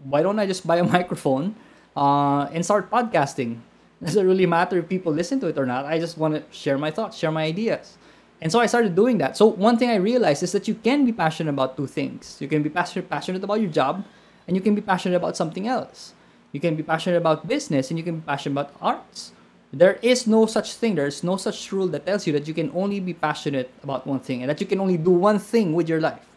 why 0.04 0.22
don't 0.22 0.40
I 0.40 0.46
just 0.46 0.66
buy 0.66 0.78
a 0.78 0.84
microphone 0.98 1.56
uh, 1.96 2.50
and 2.54 2.64
start 2.64 2.90
podcasting? 2.90 3.60
Does 4.02 4.16
it 4.16 4.24
really 4.24 4.48
matter 4.48 4.80
if 4.80 4.90
people 4.90 5.14
listen 5.14 5.40
to 5.42 5.48
it 5.48 5.58
or 5.58 5.66
not? 5.66 5.86
I 5.86 6.00
just 6.00 6.18
want 6.18 6.34
to 6.34 6.42
share 6.50 6.78
my 6.78 6.90
thoughts, 6.90 7.18
share 7.18 7.32
my 7.32 7.44
ideas. 7.44 7.98
And 8.42 8.52
so 8.52 8.60
I 8.60 8.66
started 8.66 8.96
doing 8.96 9.20
that. 9.20 9.38
So 9.38 9.46
one 9.46 9.78
thing 9.78 9.92
I 9.92 10.02
realized 10.02 10.42
is 10.42 10.52
that 10.54 10.68
you 10.68 10.74
can 10.74 11.06
be 11.06 11.14
passionate 11.14 11.52
about 11.52 11.78
two 11.78 11.86
things. 11.86 12.38
You 12.42 12.48
can 12.48 12.64
be 12.64 12.70
passionate 12.70 13.10
passionate 13.10 13.44
about 13.44 13.62
your 13.62 13.70
job, 13.70 14.04
and 14.48 14.56
you 14.56 14.62
can 14.62 14.74
be 14.74 14.82
passionate 14.82 15.16
about 15.18 15.38
something 15.38 15.68
else. 15.68 16.14
You 16.52 16.60
can 16.60 16.76
be 16.76 16.84
passionate 16.84 17.18
about 17.18 17.48
business, 17.48 17.90
and 17.90 17.98
you 17.98 18.04
can 18.04 18.20
be 18.20 18.26
passionate 18.26 18.54
about 18.54 18.76
arts. 18.82 19.32
There 19.74 20.00
is 20.02 20.28
no 20.28 20.46
such 20.46 20.74
thing. 20.74 20.96
There's 20.96 21.24
no 21.24 21.38
such 21.38 21.72
rule 21.72 21.88
that 21.88 22.06
tells 22.06 22.28
you 22.28 22.34
that 22.34 22.48
you 22.48 22.54
can 22.54 22.72
only 22.76 23.00
be 23.00 23.14
passionate 23.14 23.72
about 23.84 24.06
one 24.06 24.20
thing 24.20 24.44
and 24.44 24.50
that 24.50 24.60
you 24.60 24.68
can 24.68 24.82
only 24.82 24.98
do 24.98 25.12
one 25.12 25.40
thing 25.40 25.72
with 25.72 25.88
your 25.88 26.02
life. 26.02 26.28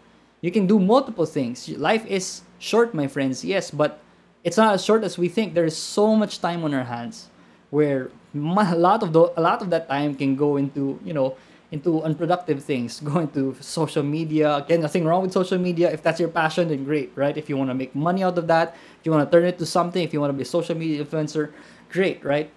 You 0.40 0.52
can 0.52 0.68
do 0.68 0.78
multiple 0.78 1.26
things. 1.26 1.68
Life 1.70 2.06
is 2.06 2.42
short, 2.60 2.94
my 2.94 3.08
friends, 3.08 3.44
yes, 3.44 3.72
but 3.72 3.98
it's 4.44 4.56
not 4.56 4.74
as 4.74 4.84
short 4.84 5.02
as 5.02 5.18
we 5.18 5.28
think. 5.28 5.54
There 5.54 5.64
is 5.64 5.76
so 5.76 6.14
much 6.14 6.40
time 6.40 6.62
on 6.62 6.74
our 6.74 6.84
hands 6.84 7.28
where 7.70 8.10
a 8.34 8.76
lot 8.76 9.02
of 9.02 9.12
the, 9.12 9.32
a 9.36 9.42
lot 9.42 9.62
of 9.62 9.70
that 9.70 9.88
time 9.88 10.14
can 10.14 10.36
go 10.36 10.56
into, 10.56 11.00
you 11.02 11.12
know, 11.12 11.34
into 11.74 12.02
unproductive 12.02 12.62
things, 12.62 13.00
go 13.10 13.18
into 13.18 13.56
social 13.60 14.06
media. 14.06 14.62
Again, 14.62 14.80
nothing 14.80 15.04
wrong 15.04 15.22
with 15.22 15.32
social 15.34 15.58
media. 15.58 15.90
If 15.90 16.02
that's 16.02 16.20
your 16.22 16.30
passion, 16.30 16.68
then 16.68 16.84
great, 16.84 17.10
right? 17.18 17.36
If 17.36 17.50
you 17.50 17.58
want 17.58 17.70
to 17.70 17.74
make 17.74 17.94
money 17.94 18.22
out 18.22 18.38
of 18.38 18.46
that, 18.46 18.78
if 19.00 19.02
you 19.02 19.10
want 19.10 19.26
to 19.26 19.30
turn 19.34 19.44
it 19.44 19.58
to 19.58 19.66
something, 19.66 20.02
if 20.02 20.14
you 20.14 20.20
want 20.22 20.30
to 20.30 20.38
be 20.38 20.46
a 20.46 20.48
social 20.48 20.78
media 20.78 21.04
influencer, 21.04 21.52
great, 21.90 22.24
right? 22.24 22.48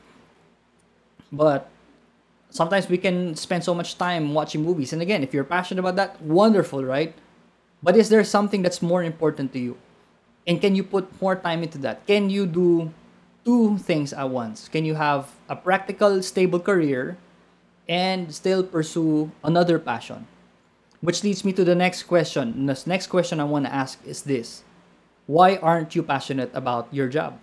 But 1.33 1.67
sometimes 2.53 2.87
we 2.87 3.01
can 3.01 3.35
spend 3.35 3.65
so 3.65 3.73
much 3.73 3.97
time 3.97 4.33
watching 4.37 4.61
movies. 4.61 4.93
And 4.93 5.01
again, 5.01 5.25
if 5.25 5.33
you're 5.33 5.43
passionate 5.43 5.81
about 5.81 5.97
that, 5.97 6.21
wonderful, 6.21 6.85
right? 6.85 7.17
But 7.81 7.97
is 7.97 8.09
there 8.09 8.23
something 8.23 8.61
that's 8.61 8.81
more 8.81 9.03
important 9.03 9.51
to 9.53 9.59
you? 9.59 9.77
And 10.45 10.61
can 10.61 10.77
you 10.77 10.83
put 10.85 11.09
more 11.19 11.35
time 11.35 11.65
into 11.65 11.77
that? 11.79 12.05
Can 12.07 12.29
you 12.29 12.45
do 12.45 12.93
two 13.43 13.77
things 13.81 14.13
at 14.13 14.29
once? 14.29 14.69
Can 14.69 14.85
you 14.85 14.95
have 14.95 15.35
a 15.49 15.55
practical, 15.55 16.23
stable 16.23 16.61
career 16.61 17.17
and 17.87 18.33
still 18.33 18.63
pursue 18.63 19.31
another 19.43 19.79
passion? 19.79 20.27
Which 21.01 21.23
leads 21.23 21.45
me 21.45 21.53
to 21.53 21.63
the 21.63 21.75
next 21.75 22.03
question. 22.03 22.65
The 22.65 22.81
next 22.85 23.07
question 23.07 23.39
I 23.39 23.45
want 23.45 23.65
to 23.65 23.73
ask 23.73 23.99
is 24.05 24.23
this 24.23 24.63
Why 25.27 25.57
aren't 25.57 25.95
you 25.95 26.03
passionate 26.03 26.51
about 26.53 26.87
your 26.91 27.07
job? 27.07 27.39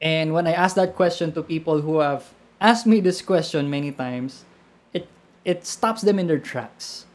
And 0.00 0.32
when 0.32 0.46
I 0.46 0.52
ask 0.52 0.76
that 0.76 0.94
question 0.94 1.32
to 1.32 1.42
people 1.42 1.80
who 1.82 1.98
have 1.98 2.32
asked 2.60 2.86
me 2.86 3.00
this 3.00 3.20
question 3.22 3.68
many 3.68 3.90
times, 3.90 4.44
it 4.94 5.08
it 5.44 5.66
stops 5.66 6.02
them 6.02 6.18
in 6.18 6.26
their 6.26 6.38
tracks. 6.38 7.06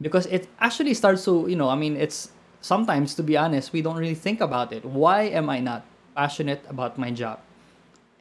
Because 0.00 0.26
it 0.26 0.48
actually 0.58 0.94
starts 0.94 1.24
to, 1.26 1.46
you 1.46 1.54
know, 1.54 1.68
I 1.68 1.76
mean, 1.76 1.94
it's 1.96 2.32
sometimes 2.60 3.14
to 3.16 3.22
be 3.22 3.36
honest, 3.36 3.72
we 3.72 3.82
don't 3.82 3.96
really 3.96 4.18
think 4.18 4.40
about 4.40 4.72
it. 4.72 4.84
Why 4.84 5.30
am 5.30 5.50
I 5.50 5.60
not 5.60 5.84
passionate 6.16 6.64
about 6.68 6.98
my 6.98 7.10
job? 7.12 7.38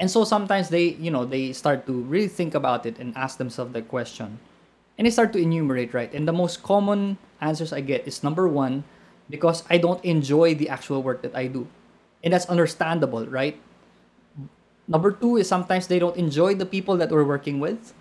And 0.02 0.10
so 0.10 0.26
sometimes 0.26 0.70
they, 0.70 0.98
you 0.98 1.12
know, 1.12 1.26
they 1.26 1.54
start 1.54 1.86
to 1.86 1.94
really 1.94 2.28
think 2.28 2.56
about 2.56 2.88
it 2.88 2.98
and 2.98 3.16
ask 3.16 3.38
themselves 3.38 3.72
the 3.72 3.84
question. 3.84 4.40
And 4.98 5.06
they 5.06 5.12
start 5.12 5.32
to 5.34 5.40
enumerate, 5.40 5.94
right? 5.94 6.12
And 6.12 6.28
the 6.28 6.34
most 6.34 6.64
common 6.64 7.20
answers 7.40 7.72
I 7.72 7.82
get 7.82 8.08
is 8.08 8.24
number 8.24 8.48
one, 8.48 8.84
because 9.30 9.64
I 9.70 9.78
don't 9.78 10.04
enjoy 10.04 10.56
the 10.56 10.70
actual 10.70 11.04
work 11.04 11.22
that 11.22 11.36
I 11.36 11.46
do. 11.46 11.68
And 12.24 12.34
that's 12.34 12.48
understandable, 12.48 13.28
right? 13.28 13.62
Number 14.88 15.12
two 15.12 15.38
is 15.38 15.48
sometimes 15.48 15.86
they 15.86 16.00
don't 16.00 16.18
enjoy 16.18 16.56
the 16.56 16.66
people 16.66 16.98
that 16.98 17.12
we're 17.12 17.24
working 17.24 17.60
with. 17.60 17.94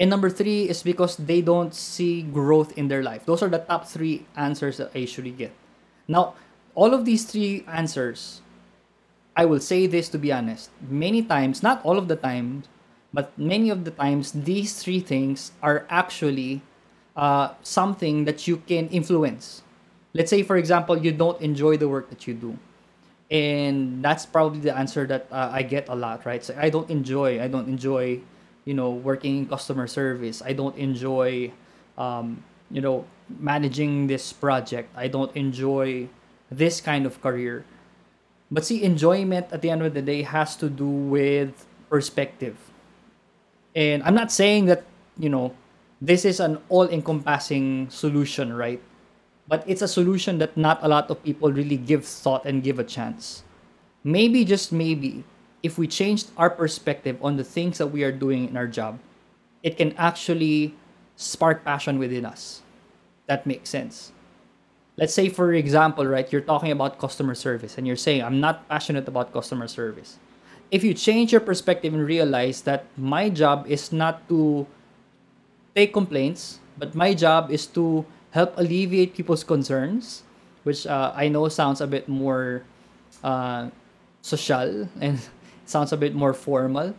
And 0.00 0.10
number 0.10 0.28
three 0.28 0.68
is 0.68 0.82
because 0.82 1.16
they 1.16 1.40
don't 1.40 1.72
see 1.72 2.22
growth 2.22 2.76
in 2.76 2.88
their 2.88 3.02
life. 3.04 3.24
Those 3.26 3.42
are 3.42 3.48
the 3.48 3.62
top 3.62 3.86
three 3.86 4.26
answers 4.36 4.78
that 4.78 4.90
I 4.92 4.98
usually 4.98 5.30
get. 5.30 5.52
Now, 6.08 6.34
all 6.74 6.92
of 6.92 7.04
these 7.04 7.24
three 7.24 7.64
answers, 7.68 8.42
I 9.36 9.44
will 9.44 9.60
say 9.60 9.86
this 9.86 10.08
to 10.10 10.18
be 10.18 10.32
honest, 10.32 10.70
many 10.88 11.22
times, 11.22 11.62
not 11.62 11.84
all 11.84 11.98
of 11.98 12.08
the 12.08 12.16
times, 12.16 12.68
but 13.12 13.36
many 13.38 13.70
of 13.70 13.84
the 13.84 13.90
times, 13.90 14.32
these 14.32 14.82
three 14.82 15.00
things 15.00 15.52
are 15.62 15.86
actually 15.88 16.62
uh, 17.16 17.54
something 17.62 18.24
that 18.24 18.46
you 18.46 18.58
can 18.58 18.88
influence. 18.88 19.62
Let's 20.14 20.30
say, 20.30 20.42
for 20.42 20.56
example, 20.56 20.98
you 20.98 21.12
don't 21.12 21.40
enjoy 21.40 21.76
the 21.76 21.88
work 21.88 22.10
that 22.10 22.26
you 22.26 22.34
do 22.34 22.58
and 23.32 24.04
that's 24.04 24.26
probably 24.26 24.60
the 24.60 24.76
answer 24.76 25.06
that 25.06 25.26
uh, 25.32 25.48
I 25.50 25.62
get 25.62 25.88
a 25.88 25.94
lot, 25.94 26.26
right? 26.26 26.44
So 26.44 26.54
I 26.60 26.68
don't 26.68 26.88
enjoy, 26.90 27.42
I 27.42 27.48
don't 27.48 27.66
enjoy, 27.66 28.20
you 28.66 28.74
know, 28.74 28.90
working 28.90 29.38
in 29.38 29.46
customer 29.48 29.86
service. 29.86 30.42
I 30.44 30.52
don't 30.52 30.76
enjoy, 30.76 31.50
um, 31.96 32.44
you 32.70 32.82
know, 32.82 33.06
managing 33.40 34.06
this 34.06 34.34
project. 34.34 34.92
I 34.94 35.08
don't 35.08 35.34
enjoy 35.34 36.08
this 36.50 36.82
kind 36.82 37.06
of 37.06 37.22
career. 37.22 37.64
But 38.52 38.68
see, 38.68 38.84
enjoyment 38.84 39.48
at 39.50 39.62
the 39.64 39.70
end 39.70 39.80
of 39.80 39.94
the 39.94 40.02
day 40.02 40.22
has 40.22 40.54
to 40.60 40.68
do 40.68 40.86
with 40.86 41.64
perspective. 41.88 42.60
And 43.74 44.02
I'm 44.04 44.14
not 44.14 44.30
saying 44.30 44.66
that, 44.66 44.84
you 45.18 45.32
know, 45.32 45.56
this 46.00 46.24
is 46.24 46.38
an 46.38 46.60
all 46.68 46.86
encompassing 46.86 47.88
solution, 47.88 48.52
right? 48.52 48.82
but 49.48 49.64
it's 49.66 49.82
a 49.82 49.88
solution 49.88 50.38
that 50.38 50.56
not 50.56 50.78
a 50.82 50.88
lot 50.88 51.10
of 51.10 51.22
people 51.22 51.52
really 51.52 51.76
give 51.76 52.04
thought 52.04 52.44
and 52.44 52.62
give 52.62 52.78
a 52.78 52.84
chance. 52.84 53.42
Maybe, 54.04 54.44
just 54.44 54.72
maybe, 54.72 55.24
if 55.62 55.78
we 55.78 55.86
changed 55.86 56.30
our 56.36 56.50
perspective 56.50 57.18
on 57.22 57.36
the 57.36 57.44
things 57.44 57.78
that 57.78 57.88
we 57.88 58.02
are 58.02 58.12
doing 58.12 58.48
in 58.48 58.56
our 58.56 58.66
job, 58.66 58.98
it 59.62 59.76
can 59.76 59.92
actually 59.98 60.74
spark 61.16 61.64
passion 61.64 61.98
within 61.98 62.24
us. 62.24 62.62
That 63.26 63.46
makes 63.46 63.70
sense. 63.70 64.12
Let's 64.96 65.14
say, 65.14 65.28
for 65.28 65.52
example, 65.54 66.06
right, 66.06 66.30
you're 66.30 66.44
talking 66.44 66.70
about 66.70 66.98
customer 66.98 67.34
service 67.34 67.78
and 67.78 67.86
you're 67.86 67.96
saying, 67.96 68.22
I'm 68.22 68.40
not 68.40 68.68
passionate 68.68 69.08
about 69.08 69.32
customer 69.32 69.66
service. 69.66 70.18
If 70.70 70.84
you 70.84 70.92
change 70.92 71.32
your 71.32 71.40
perspective 71.40 71.94
and 71.94 72.04
realize 72.04 72.62
that 72.62 72.84
my 72.96 73.28
job 73.28 73.66
is 73.68 73.92
not 73.92 74.28
to 74.28 74.66
take 75.74 75.92
complaints, 75.92 76.60
but 76.76 76.94
my 76.94 77.14
job 77.14 77.50
is 77.50 77.66
to 77.78 78.04
help 78.32 78.52
alleviate 78.56 79.14
people's 79.14 79.44
concerns, 79.44 80.24
which 80.64 80.86
uh, 80.86 81.12
I 81.14 81.28
know 81.28 81.48
sounds 81.48 81.80
a 81.80 81.86
bit 81.86 82.08
more 82.08 82.64
uh, 83.24 83.68
social 84.20 84.88
and 85.00 85.20
sounds 85.64 85.92
a 85.92 85.96
bit 85.96 86.14
more 86.14 86.32
formal. 86.32 86.94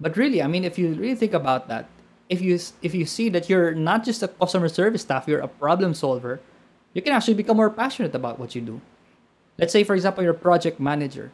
But 0.00 0.16
really, 0.16 0.42
I 0.42 0.46
mean, 0.46 0.64
if 0.64 0.78
you 0.78 0.92
really 0.94 1.14
think 1.14 1.34
about 1.34 1.68
that, 1.68 1.88
if 2.28 2.40
you 2.40 2.58
if 2.80 2.94
you 2.94 3.04
see 3.04 3.28
that 3.30 3.50
you're 3.50 3.74
not 3.74 4.04
just 4.04 4.22
a 4.22 4.28
customer 4.28 4.68
service 4.68 5.02
staff, 5.02 5.26
you're 5.26 5.40
a 5.40 5.48
problem 5.48 5.92
solver, 5.92 6.40
you 6.94 7.02
can 7.02 7.12
actually 7.12 7.34
become 7.34 7.56
more 7.56 7.70
passionate 7.70 8.14
about 8.14 8.38
what 8.38 8.54
you 8.54 8.60
do. 8.60 8.80
Let's 9.58 9.72
say, 9.72 9.84
for 9.84 9.94
example, 9.94 10.22
you're 10.24 10.34
a 10.34 10.46
project 10.48 10.80
manager, 10.80 11.30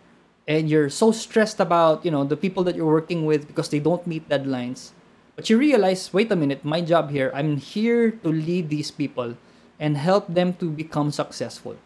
and 0.46 0.68
you're 0.68 0.90
so 0.90 1.12
stressed 1.12 1.60
about 1.60 2.04
you 2.04 2.10
know 2.10 2.24
the 2.24 2.36
people 2.36 2.64
that 2.64 2.74
you're 2.74 2.86
working 2.86 3.24
with 3.24 3.46
because 3.46 3.68
they 3.68 3.80
don't 3.80 4.06
meet 4.06 4.28
deadlines 4.28 4.92
but 5.36 5.52
you 5.52 5.60
realize, 5.60 6.10
wait 6.16 6.32
a 6.32 6.36
minute, 6.36 6.64
my 6.64 6.80
job 6.80 7.12
here, 7.12 7.30
I'm 7.36 7.60
here 7.60 8.10
to 8.10 8.28
lead 8.32 8.70
these 8.72 8.90
people 8.90 9.36
and 9.78 9.96
help 10.00 10.32
them 10.32 10.54
to 10.54 10.72
become 10.72 11.12
successful. 11.12 11.76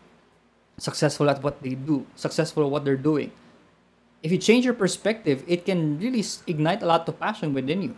Successful 0.78 1.28
at 1.28 1.42
what 1.42 1.60
they 1.60 1.74
do, 1.74 2.06
successful 2.14 2.64
at 2.64 2.70
what 2.70 2.84
they're 2.86 2.96
doing. 2.96 3.32
If 4.22 4.30
you 4.30 4.38
change 4.38 4.64
your 4.64 4.78
perspective, 4.78 5.42
it 5.48 5.66
can 5.66 5.98
really 5.98 6.22
ignite 6.46 6.82
a 6.82 6.86
lot 6.86 7.08
of 7.08 7.18
passion 7.18 7.52
within 7.52 7.82
you. 7.82 7.96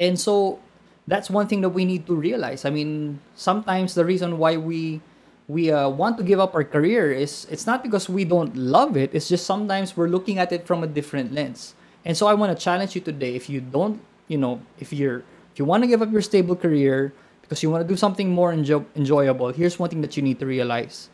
And 0.00 0.18
so 0.18 0.58
that's 1.06 1.30
one 1.30 1.46
thing 1.46 1.60
that 1.62 1.70
we 1.70 1.84
need 1.84 2.06
to 2.06 2.14
realize. 2.14 2.64
I 2.64 2.70
mean, 2.70 3.20
sometimes 3.34 3.94
the 3.94 4.04
reason 4.04 4.38
why 4.38 4.56
we 4.56 5.00
we 5.48 5.70
uh, 5.70 5.88
want 5.88 6.18
to 6.18 6.24
give 6.24 6.40
up 6.40 6.54
our 6.54 6.64
career 6.64 7.12
is 7.12 7.46
it's 7.50 7.66
not 7.66 7.82
because 7.82 8.08
we 8.08 8.24
don't 8.24 8.56
love 8.56 8.96
it. 8.96 9.14
It's 9.14 9.28
just 9.28 9.46
sometimes 9.46 9.96
we're 9.96 10.10
looking 10.10 10.38
at 10.38 10.50
it 10.50 10.66
from 10.66 10.82
a 10.82 10.86
different 10.86 11.32
lens. 11.32 11.74
And 12.04 12.16
so 12.16 12.26
I 12.26 12.34
want 12.34 12.56
to 12.56 12.58
challenge 12.58 12.94
you 12.94 13.00
today. 13.00 13.34
If 13.34 13.48
you 13.48 13.60
don't 13.60 14.02
you 14.28 14.38
know, 14.38 14.60
if 14.78 14.92
you're 14.92 15.22
if 15.52 15.58
you 15.58 15.64
want 15.64 15.82
to 15.82 15.86
give 15.86 16.02
up 16.02 16.12
your 16.12 16.22
stable 16.22 16.56
career 16.56 17.12
because 17.42 17.62
you 17.62 17.70
want 17.70 17.86
to 17.86 17.88
do 17.88 17.96
something 17.96 18.30
more 18.30 18.52
enjo- 18.52 18.84
enjoyable, 18.94 19.52
here's 19.52 19.78
one 19.78 19.88
thing 19.88 20.00
that 20.02 20.16
you 20.16 20.22
need 20.22 20.38
to 20.40 20.46
realize. 20.46 21.08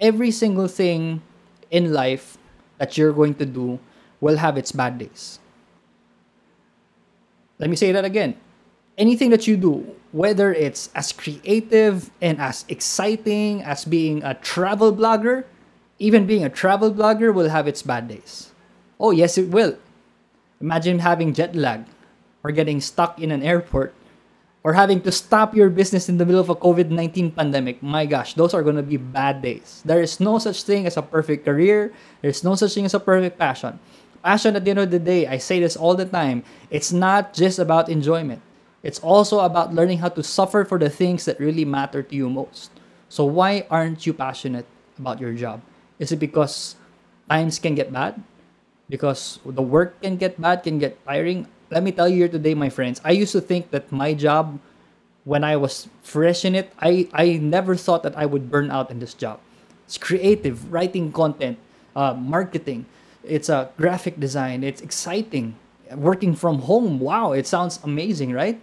Every 0.00 0.30
single 0.30 0.68
thing 0.68 1.22
in 1.70 1.92
life 1.92 2.38
that 2.78 2.96
you're 2.96 3.12
going 3.12 3.34
to 3.36 3.46
do 3.46 3.80
will 4.20 4.36
have 4.36 4.56
its 4.56 4.70
bad 4.70 4.98
days. 4.98 5.40
Let 7.58 7.70
me 7.70 7.76
say 7.76 7.90
that 7.90 8.04
again. 8.04 8.36
Anything 8.98 9.30
that 9.30 9.46
you 9.46 9.56
do, 9.56 9.94
whether 10.12 10.52
it's 10.52 10.90
as 10.94 11.12
creative 11.12 12.10
and 12.20 12.40
as 12.40 12.64
exciting 12.68 13.62
as 13.62 13.84
being 13.84 14.22
a 14.24 14.34
travel 14.34 14.92
blogger, 14.92 15.44
even 15.98 16.26
being 16.26 16.44
a 16.44 16.50
travel 16.50 16.92
blogger 16.92 17.32
will 17.32 17.48
have 17.48 17.66
its 17.66 17.82
bad 17.82 18.08
days. 18.08 18.50
Oh, 18.98 19.10
yes, 19.10 19.38
it 19.38 19.48
will. 19.48 19.78
Imagine 20.60 20.98
having 20.98 21.32
jet 21.32 21.54
lag 21.54 21.86
or 22.42 22.50
getting 22.50 22.80
stuck 22.80 23.20
in 23.22 23.30
an 23.30 23.42
airport 23.42 23.94
or 24.64 24.74
having 24.74 25.00
to 25.02 25.12
stop 25.12 25.54
your 25.54 25.70
business 25.70 26.08
in 26.08 26.18
the 26.18 26.26
middle 26.26 26.40
of 26.40 26.50
a 26.50 26.54
COVID 26.54 26.90
19 26.90 27.32
pandemic, 27.32 27.82
my 27.82 28.06
gosh, 28.06 28.34
those 28.34 28.54
are 28.54 28.62
going 28.62 28.76
to 28.76 28.82
be 28.82 28.96
bad 28.96 29.42
days. 29.42 29.82
There 29.84 30.02
is 30.02 30.18
no 30.18 30.38
such 30.38 30.62
thing 30.64 30.86
as 30.86 30.96
a 30.96 31.02
perfect 31.02 31.44
career, 31.44 31.92
there's 32.22 32.42
no 32.42 32.54
such 32.54 32.74
thing 32.74 32.84
as 32.84 32.94
a 32.94 33.00
perfect 33.00 33.38
passion. 33.38 33.78
Passion, 34.22 34.56
at 34.56 34.64
the 34.64 34.70
end 34.70 34.80
of 34.80 34.90
the 34.90 34.98
day, 34.98 35.26
I 35.26 35.38
say 35.38 35.60
this 35.60 35.76
all 35.76 35.94
the 35.94 36.04
time, 36.04 36.42
it's 36.70 36.92
not 36.92 37.32
just 37.32 37.58
about 37.58 37.88
enjoyment, 37.88 38.42
it's 38.88 38.98
also 39.04 39.44
about 39.44 39.76
learning 39.76 40.00
how 40.00 40.08
to 40.08 40.24
suffer 40.24 40.64
for 40.64 40.80
the 40.80 40.88
things 40.88 41.28
that 41.28 41.36
really 41.36 41.68
matter 41.68 42.00
to 42.00 42.14
you 42.16 42.32
most. 42.32 42.72
So, 43.12 43.28
why 43.28 43.68
aren't 43.68 44.08
you 44.08 44.16
passionate 44.16 44.64
about 44.96 45.20
your 45.20 45.36
job? 45.36 45.60
Is 46.00 46.08
it 46.08 46.16
because 46.16 46.80
times 47.28 47.60
can 47.60 47.76
get 47.76 47.92
bad? 47.92 48.16
Because 48.88 49.44
the 49.44 49.60
work 49.60 50.00
can 50.00 50.16
get 50.16 50.40
bad, 50.40 50.64
can 50.64 50.80
get 50.80 50.96
tiring? 51.04 51.44
let 51.70 51.82
me 51.82 51.92
tell 51.92 52.08
you 52.08 52.16
here 52.16 52.28
today, 52.28 52.54
my 52.54 52.68
friends, 52.68 53.00
I 53.04 53.12
used 53.12 53.32
to 53.32 53.40
think 53.40 53.70
that 53.70 53.92
my 53.92 54.14
job, 54.14 54.58
when 55.24 55.44
I 55.44 55.56
was 55.56 55.88
fresh 56.02 56.44
in 56.44 56.54
it, 56.54 56.72
I, 56.80 57.08
I 57.12 57.36
never 57.36 57.76
thought 57.76 58.02
that 58.02 58.16
I 58.16 58.24
would 58.24 58.50
burn 58.50 58.70
out 58.70 58.90
in 58.90 58.98
this 58.98 59.12
job. 59.12 59.40
It's 59.84 59.98
creative, 59.98 60.72
writing 60.72 61.12
content, 61.12 61.58
uh, 61.94 62.14
marketing, 62.14 62.86
it's 63.22 63.48
a 63.48 63.70
graphic 63.76 64.18
design, 64.18 64.64
it's 64.64 64.80
exciting. 64.80 65.56
Working 65.94 66.34
from 66.34 66.60
home, 66.60 66.98
wow, 66.98 67.32
it 67.32 67.46
sounds 67.46 67.80
amazing, 67.82 68.32
right? 68.32 68.60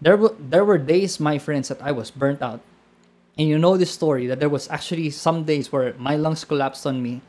There, 0.00 0.16
were 0.16 0.34
there 0.38 0.64
were 0.64 0.78
days, 0.78 1.18
my 1.18 1.38
friends, 1.38 1.68
that 1.68 1.80
I 1.80 1.92
was 1.92 2.10
burnt 2.10 2.42
out. 2.42 2.60
And 3.38 3.48
you 3.48 3.58
know 3.58 3.76
this 3.76 3.90
story 3.90 4.26
that 4.28 4.40
there 4.40 4.48
was 4.48 4.68
actually 4.70 5.10
some 5.10 5.44
days 5.44 5.72
where 5.72 5.94
my 5.98 6.16
lungs 6.16 6.44
collapsed 6.44 6.86
on 6.86 7.02
me, 7.02 7.20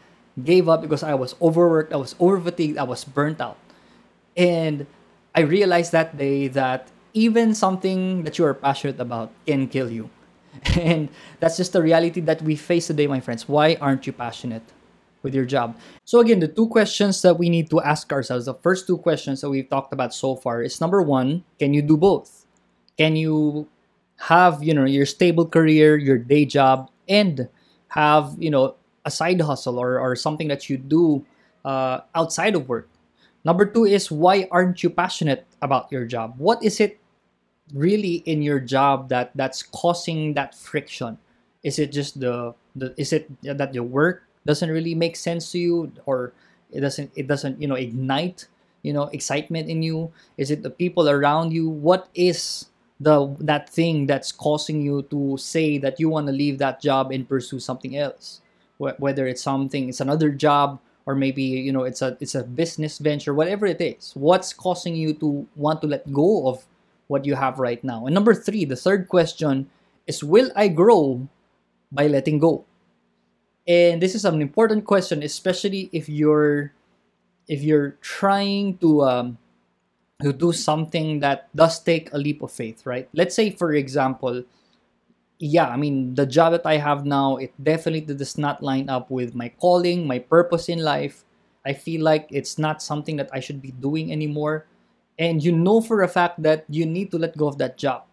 gave 0.41 0.69
up 0.69 0.81
because 0.81 1.03
I 1.03 1.13
was 1.15 1.35
overworked, 1.41 1.93
I 1.93 1.97
was 1.97 2.13
overfatigued, 2.15 2.77
I 2.77 2.83
was 2.83 3.03
burnt 3.03 3.41
out. 3.41 3.57
And 4.35 4.85
I 5.35 5.41
realized 5.41 5.91
that 5.91 6.17
day 6.17 6.47
that 6.49 6.87
even 7.13 7.55
something 7.55 8.23
that 8.23 8.37
you 8.37 8.45
are 8.45 8.53
passionate 8.53 8.99
about 8.99 9.31
can 9.45 9.67
kill 9.67 9.91
you. 9.91 10.09
And 10.75 11.09
that's 11.39 11.57
just 11.57 11.73
the 11.73 11.81
reality 11.81 12.21
that 12.21 12.41
we 12.41 12.55
face 12.55 12.87
today, 12.87 13.07
my 13.07 13.19
friends. 13.19 13.47
Why 13.47 13.77
aren't 13.79 14.07
you 14.07 14.13
passionate 14.13 14.63
with 15.23 15.33
your 15.33 15.45
job? 15.45 15.77
So, 16.05 16.19
again, 16.19 16.39
the 16.39 16.47
two 16.47 16.67
questions 16.67 17.21
that 17.21 17.37
we 17.37 17.49
need 17.49 17.69
to 17.69 17.81
ask 17.81 18.11
ourselves, 18.11 18.45
the 18.45 18.53
first 18.53 18.87
two 18.87 18.97
questions 18.97 19.41
that 19.41 19.49
we've 19.49 19.69
talked 19.69 19.93
about 19.93 20.13
so 20.13 20.35
far 20.35 20.61
is 20.61 20.79
number 20.79 21.01
one, 21.01 21.43
can 21.59 21.73
you 21.73 21.81
do 21.81 21.97
both? 21.97 22.45
Can 22.97 23.15
you 23.15 23.67
have, 24.27 24.63
you 24.63 24.73
know, 24.73 24.85
your 24.85 25.05
stable 25.05 25.45
career, 25.45 25.97
your 25.97 26.17
day 26.17 26.45
job, 26.45 26.89
and 27.07 27.47
have, 27.89 28.35
you 28.37 28.49
know, 28.49 28.75
a 29.05 29.11
side 29.11 29.41
hustle 29.41 29.79
or, 29.79 29.99
or 29.99 30.15
something 30.15 30.47
that 30.47 30.69
you 30.69 30.77
do 30.77 31.25
uh, 31.65 32.01
outside 32.15 32.55
of 32.55 32.67
work? 32.67 32.89
Number 33.47 33.65
two 33.65 33.85
is 33.85 34.11
why 34.11 34.47
aren't 34.51 34.83
you 34.83 34.89
passionate 34.89 35.47
about 35.61 35.87
your 35.91 36.03
job? 36.03 36.35
What 36.37 36.61
is 36.61 36.81
it 36.81 36.99
really 37.73 38.23
in 38.27 38.41
your 38.41 38.59
job 38.59 39.07
that 39.09 39.31
that's 39.35 39.63
causing 39.63 40.33
that 40.33 40.53
friction? 40.53 41.17
Is 41.63 41.79
it 41.79 41.91
just 41.91 42.19
the, 42.19 42.53
the 42.75 42.93
is 42.97 43.13
it 43.13 43.31
that 43.43 43.73
your 43.73 43.87
work 43.87 44.26
doesn't 44.47 44.71
really 44.71 44.95
make 44.95 45.15
sense 45.15 45.51
to 45.51 45.59
you 45.59 45.91
or 46.07 46.33
it 46.71 46.81
doesn't 46.81 47.11
it 47.15 47.27
doesn't 47.27 47.61
you 47.61 47.67
know 47.67 47.75
ignite 47.75 48.47
you 48.81 48.93
know 48.93 49.11
excitement 49.11 49.69
in 49.69 49.83
you. 49.83 50.11
Is 50.37 50.49
it 50.49 50.63
the 50.63 50.71
people 50.71 51.09
around 51.09 51.51
you? 51.51 51.69
What 51.69 52.07
is 52.15 52.71
the 52.99 53.35
that 53.39 53.69
thing 53.69 54.07
that's 54.07 54.31
causing 54.31 54.81
you 54.81 55.03
to 55.11 55.37
say 55.37 55.77
that 55.77 55.99
you 55.99 56.09
want 56.09 56.25
to 56.27 56.33
leave 56.33 56.57
that 56.57 56.81
job 56.81 57.11
and 57.11 57.27
pursue 57.27 57.59
something 57.59 57.95
else? 57.95 58.41
Whether 58.79 59.27
it's 59.27 59.43
something 59.43 59.89
it's 59.89 60.01
another 60.01 60.29
job 60.29 60.79
or 61.05 61.15
maybe 61.15 61.43
you 61.43 61.71
know 61.71 61.83
it's 61.83 62.01
a 62.01 62.15
it's 62.19 62.35
a 62.35 62.43
business 62.43 62.99
venture 62.99 63.33
whatever 63.33 63.65
it 63.65 63.81
is 63.81 64.11
what's 64.13 64.53
causing 64.53 64.93
you 64.93 65.15
to 65.17 65.47
want 65.55 65.81
to 65.81 65.87
let 65.87 66.05
go 66.13 66.47
of 66.47 66.61
what 67.07 67.25
you 67.25 67.33
have 67.35 67.57
right 67.57 67.81
now? 67.83 68.05
And 68.05 68.13
number 68.13 68.35
3 68.35 68.65
the 68.65 68.75
third 68.75 69.07
question 69.09 69.71
is 70.05 70.23
will 70.23 70.51
i 70.55 70.67
grow 70.67 71.25
by 71.91 72.05
letting 72.05 72.37
go 72.37 72.66
and 73.67 74.01
this 74.01 74.15
is 74.15 74.23
an 74.23 74.41
important 74.41 74.85
question 74.85 75.21
especially 75.21 75.89
if 75.91 76.07
you're 76.07 76.71
if 77.47 77.61
you're 77.61 77.91
trying 78.01 78.77
to 78.79 79.03
um, 79.03 79.37
to 80.21 80.33
do 80.33 80.51
something 80.51 81.19
that 81.19 81.53
does 81.55 81.79
take 81.79 82.11
a 82.13 82.17
leap 82.17 82.41
of 82.41 82.51
faith 82.51 82.85
right? 82.85 83.09
Let's 83.13 83.35
say 83.35 83.51
for 83.51 83.73
example 83.73 84.43
yeah 85.39 85.67
i 85.69 85.77
mean 85.77 86.15
the 86.15 86.25
job 86.25 86.51
that 86.51 86.65
i 86.65 86.77
have 86.77 87.05
now 87.05 87.37
it 87.37 87.53
definitely 87.61 88.01
does 88.01 88.39
not 88.39 88.63
line 88.63 88.89
up 88.89 89.11
with 89.11 89.35
my 89.35 89.47
calling 89.61 90.07
my 90.07 90.17
purpose 90.17 90.67
in 90.69 90.79
life. 90.79 91.23
I 91.63 91.73
feel 91.73 92.01
like 92.01 92.25
it's 92.31 92.57
not 92.57 92.81
something 92.81 93.17
that 93.17 93.29
i 93.33 93.39
should 93.39 93.61
be 93.61 93.71
doing 93.71 94.11
anymore. 94.11 94.65
And 95.19 95.43
you 95.43 95.51
know 95.51 95.81
for 95.81 96.01
a 96.01 96.07
fact 96.07 96.41
that 96.41 96.65
you 96.69 96.85
need 96.85 97.11
to 97.11 97.19
let 97.19 97.37
go 97.37 97.47
of 97.47 97.57
that 97.57 97.77
job. 97.77 98.05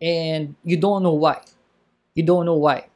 And 0.00 0.54
you 0.64 0.76
don't 0.76 1.02
know 1.02 1.14
why. 1.14 1.40
You 2.14 2.22
don't 2.22 2.46
know 2.46 2.56
why 2.56 2.91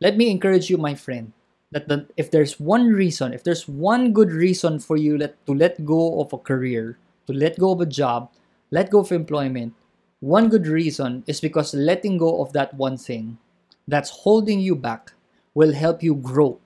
let 0.00 0.16
me 0.16 0.30
encourage 0.30 0.70
you, 0.70 0.78
my 0.78 0.94
friend, 0.94 1.32
that 1.70 1.88
the, 1.88 2.06
if 2.16 2.30
there's 2.30 2.60
one 2.60 2.88
reason, 2.88 3.32
if 3.32 3.44
there's 3.44 3.68
one 3.68 4.12
good 4.12 4.30
reason 4.30 4.78
for 4.78 4.96
you 4.96 5.18
let, 5.18 5.44
to 5.46 5.54
let 5.54 5.84
go 5.84 6.20
of 6.20 6.32
a 6.32 6.38
career, 6.38 6.98
to 7.26 7.32
let 7.32 7.58
go 7.58 7.72
of 7.72 7.80
a 7.80 7.86
job, 7.86 8.30
let 8.70 8.90
go 8.90 9.00
of 9.00 9.12
employment, 9.12 9.74
one 10.20 10.48
good 10.48 10.66
reason 10.66 11.22
is 11.26 11.40
because 11.40 11.74
letting 11.74 12.18
go 12.18 12.40
of 12.40 12.52
that 12.52 12.74
one 12.74 12.96
thing 12.96 13.38
that's 13.86 14.10
holding 14.10 14.60
you 14.60 14.74
back 14.74 15.12
will 15.52 15.72
help 15.72 16.02
you 16.02 16.14
grow. 16.14 16.58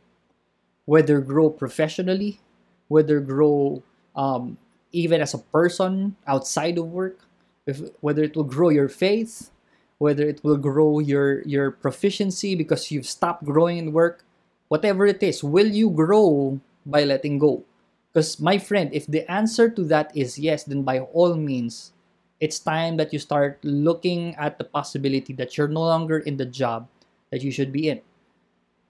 Whether 0.85 1.21
grow 1.21 1.51
professionally, 1.51 2.41
whether 2.89 3.21
grow 3.21 3.83
um, 4.17 4.57
even 4.93 5.21
as 5.21 5.35
a 5.35 5.39
person 5.39 6.17
outside 6.27 6.79
of 6.79 6.87
work, 6.87 7.21
if, 7.67 7.81
whether 8.01 8.23
it 8.23 8.37
will 8.37 8.45
grow 8.45 8.71
your 8.71 8.89
faith, 8.89 9.51
whether 9.99 10.27
it 10.27 10.43
will 10.43 10.57
grow 10.57 10.99
your 10.99 11.43
your 11.43 11.71
proficiency 11.71 12.55
because 12.55 12.91
you've 12.91 13.07
stopped 13.07 13.45
growing 13.45 13.79
in 13.79 13.93
work 13.93 14.25
whatever 14.69 15.07
it 15.07 15.23
is 15.23 15.43
will 15.43 15.69
you 15.69 15.91
grow 15.91 16.61
by 16.87 17.05
letting 17.05 17.39
go? 17.39 17.65
Because 18.13 18.41
my 18.41 18.57
friend 18.59 18.91
if 18.93 19.07
the 19.07 19.29
answer 19.31 19.69
to 19.69 19.85
that 19.93 20.11
is 20.17 20.39
yes 20.39 20.65
then 20.65 20.83
by 20.83 21.01
all 21.01 21.35
means 21.35 21.93
it's 22.41 22.59
time 22.59 22.97
that 22.97 23.13
you 23.13 23.19
start 23.19 23.59
looking 23.65 24.35
at 24.37 24.59
the 24.59 24.65
possibility 24.65 25.33
that 25.35 25.59
you're 25.59 25.69
no 25.69 25.83
longer 25.83 26.19
in 26.19 26.37
the 26.37 26.47
job 26.47 26.89
that 27.31 27.43
you 27.43 27.51
should 27.51 27.73
be 27.73 27.89
in. 27.91 28.01